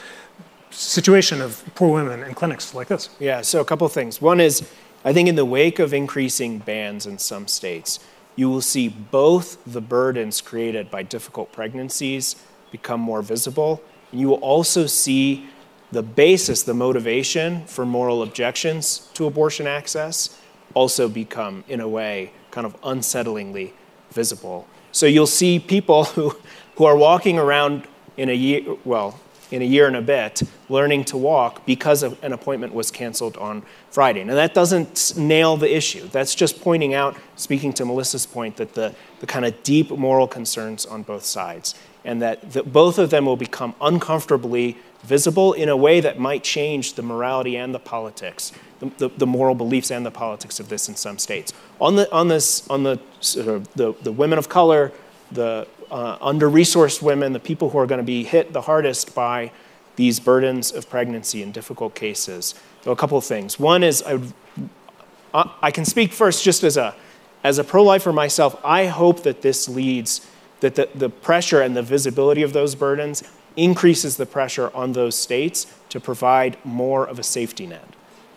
[0.70, 3.08] situation of poor women in clinics like this.
[3.18, 4.20] Yeah, so a couple things.
[4.20, 4.62] One is,
[5.04, 7.98] I think in the wake of increasing bans in some states,
[8.34, 12.36] you will see both the burdens created by difficult pregnancies
[12.70, 13.80] become more visible,
[14.12, 15.48] and you will also see
[15.92, 20.36] the basis, the motivation for moral objections to abortion access
[20.74, 23.72] also become, in a way, kind of unsettlingly
[24.10, 24.66] visible.
[24.92, 26.36] So you'll see people who,
[26.76, 27.86] who are walking around
[28.16, 29.20] in a year, well,
[29.50, 33.62] in a year and a bit, learning to walk because an appointment was canceled on
[33.90, 34.24] Friday.
[34.24, 36.08] Now, that doesn't nail the issue.
[36.08, 40.26] That's just pointing out, speaking to Melissa's point, that the, the kind of deep moral
[40.26, 41.74] concerns on both sides,
[42.04, 46.42] and that the, both of them will become uncomfortably visible in a way that might
[46.42, 48.50] change the morality and the politics,
[48.80, 51.52] the, the, the moral beliefs and the politics of this in some states.
[51.80, 54.92] On the, on this, on the, sort of the, the women of color,
[55.32, 59.50] the uh, under-resourced women, the people who are going to be hit the hardest by
[59.96, 62.54] these burdens of pregnancy in difficult cases.
[62.82, 63.58] So a couple of things.
[63.58, 66.94] One is I, I can speak first just as a,
[67.42, 68.60] as a pro-lifer myself.
[68.64, 70.26] I hope that this leads,
[70.60, 73.22] that the, the pressure and the visibility of those burdens
[73.56, 77.95] increases the pressure on those states to provide more of a safety net.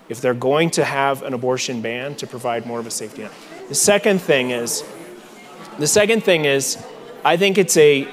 [0.09, 3.31] If they're going to have an abortion ban, to provide more of a safety net.
[3.69, 4.83] The second thing is,
[5.77, 6.83] the second thing is,
[7.23, 8.07] I think it's a,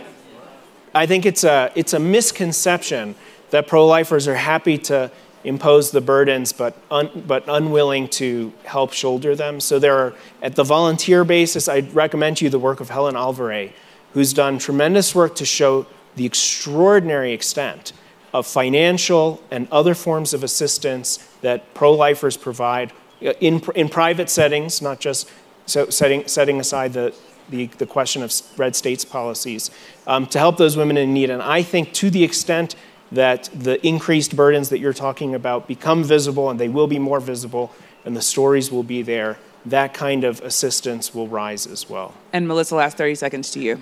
[0.95, 3.15] I think it's a, it's a misconception
[3.51, 5.11] that pro-lifers are happy to
[5.45, 9.61] impose the burdens, but un, but unwilling to help shoulder them.
[9.61, 13.15] So there are, at the volunteer basis, I'd recommend to you the work of Helen
[13.15, 13.73] Alvaré,
[14.13, 15.87] who's done tremendous work to show
[16.17, 17.93] the extraordinary extent
[18.37, 22.93] of financial and other forms of assistance that pro-lifers provide
[23.23, 25.31] uh, in, in private settings, not just
[25.65, 27.15] so setting, setting aside the,
[27.49, 29.71] the, the question of red states policies,
[30.07, 31.31] um, to help those women in need.
[31.31, 32.77] And I think to the extent
[33.11, 37.21] that the increased burdens that you're talking about become visible, and they will be more
[37.21, 37.73] visible,
[38.05, 42.13] and the stories will be there, that kind of assistance will rise as well.
[42.35, 43.81] And Melissa, last 30 seconds to you.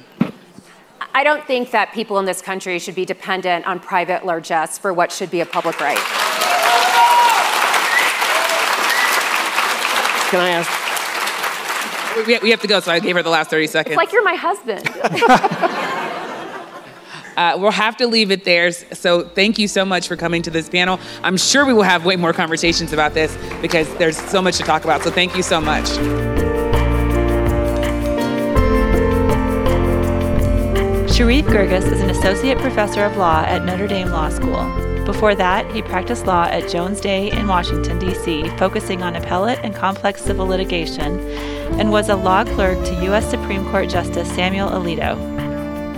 [1.17, 4.93] I don't think that people in this country should be dependent on private largesse for
[4.93, 5.97] what should be a public right.
[10.29, 12.27] Can I ask?
[12.27, 13.93] We, we have to go, so I gave her the last 30 seconds.
[13.93, 14.91] It's like you're my husband.
[17.37, 18.71] Uh, we'll have to leave it there.
[18.71, 21.01] So thank you so much for coming to this panel.
[21.25, 24.63] I'm sure we will have way more conversations about this because there's so much to
[24.63, 25.03] talk about.
[25.03, 26.54] So thank you so much.
[31.15, 34.65] Sherif Girgis is an associate professor of law at Notre Dame Law School.
[35.05, 39.77] Before that, he practiced law at Jones Day in Washington, D.C., focusing on appellate and
[39.77, 41.21] complex civil litigation,
[41.79, 43.31] and was a law clerk to U.S.
[43.31, 45.17] Supreme Court Justice Samuel Alito.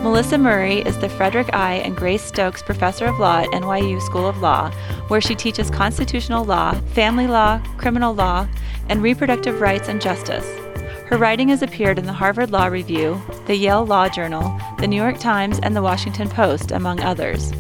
[0.03, 1.77] Melissa Murray is the Frederick I.
[1.77, 4.71] and Grace Stokes Professor of Law at NYU School of Law,
[5.09, 8.47] where she teaches constitutional law, family law, criminal law,
[8.91, 10.66] and reproductive rights and justice.
[11.07, 14.97] Her writing has appeared in the Harvard Law Review, the Yale Law Journal, the New
[14.97, 17.53] York Times, and the Washington Post, among others.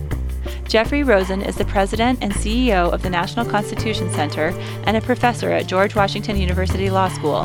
[0.67, 4.49] Jeffrey Rosen is the president and CEO of the National Constitution Center
[4.85, 7.45] and a professor at George Washington University Law School.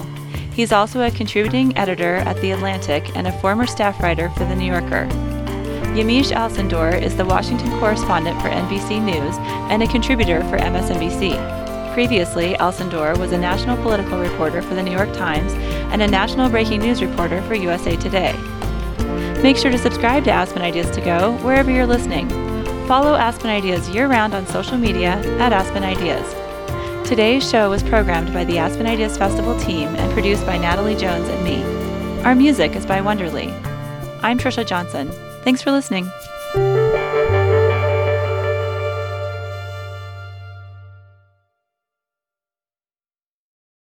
[0.53, 4.55] He's also a contributing editor at The Atlantic and a former staff writer for The
[4.55, 5.07] New Yorker.
[5.93, 9.35] Yamiche Alcindor is the Washington correspondent for NBC News
[9.69, 11.60] and a contributor for MSNBC.
[11.93, 15.51] Previously, Alcindor was a national political reporter for The New York Times
[15.91, 18.34] and a national breaking news reporter for USA Today.
[19.43, 22.30] Make sure to subscribe to Aspen Ideas to Go wherever you're listening.
[22.88, 26.34] Follow Aspen Ideas year round on social media at Aspen Ideas.
[27.07, 31.27] Today's show was programmed by the Aspen Ideas Festival team and produced by Natalie Jones
[31.27, 31.61] and me.
[32.23, 33.51] Our music is by Wonderly.
[34.22, 35.09] I'm Trisha Johnson.
[35.43, 36.09] Thanks for listening.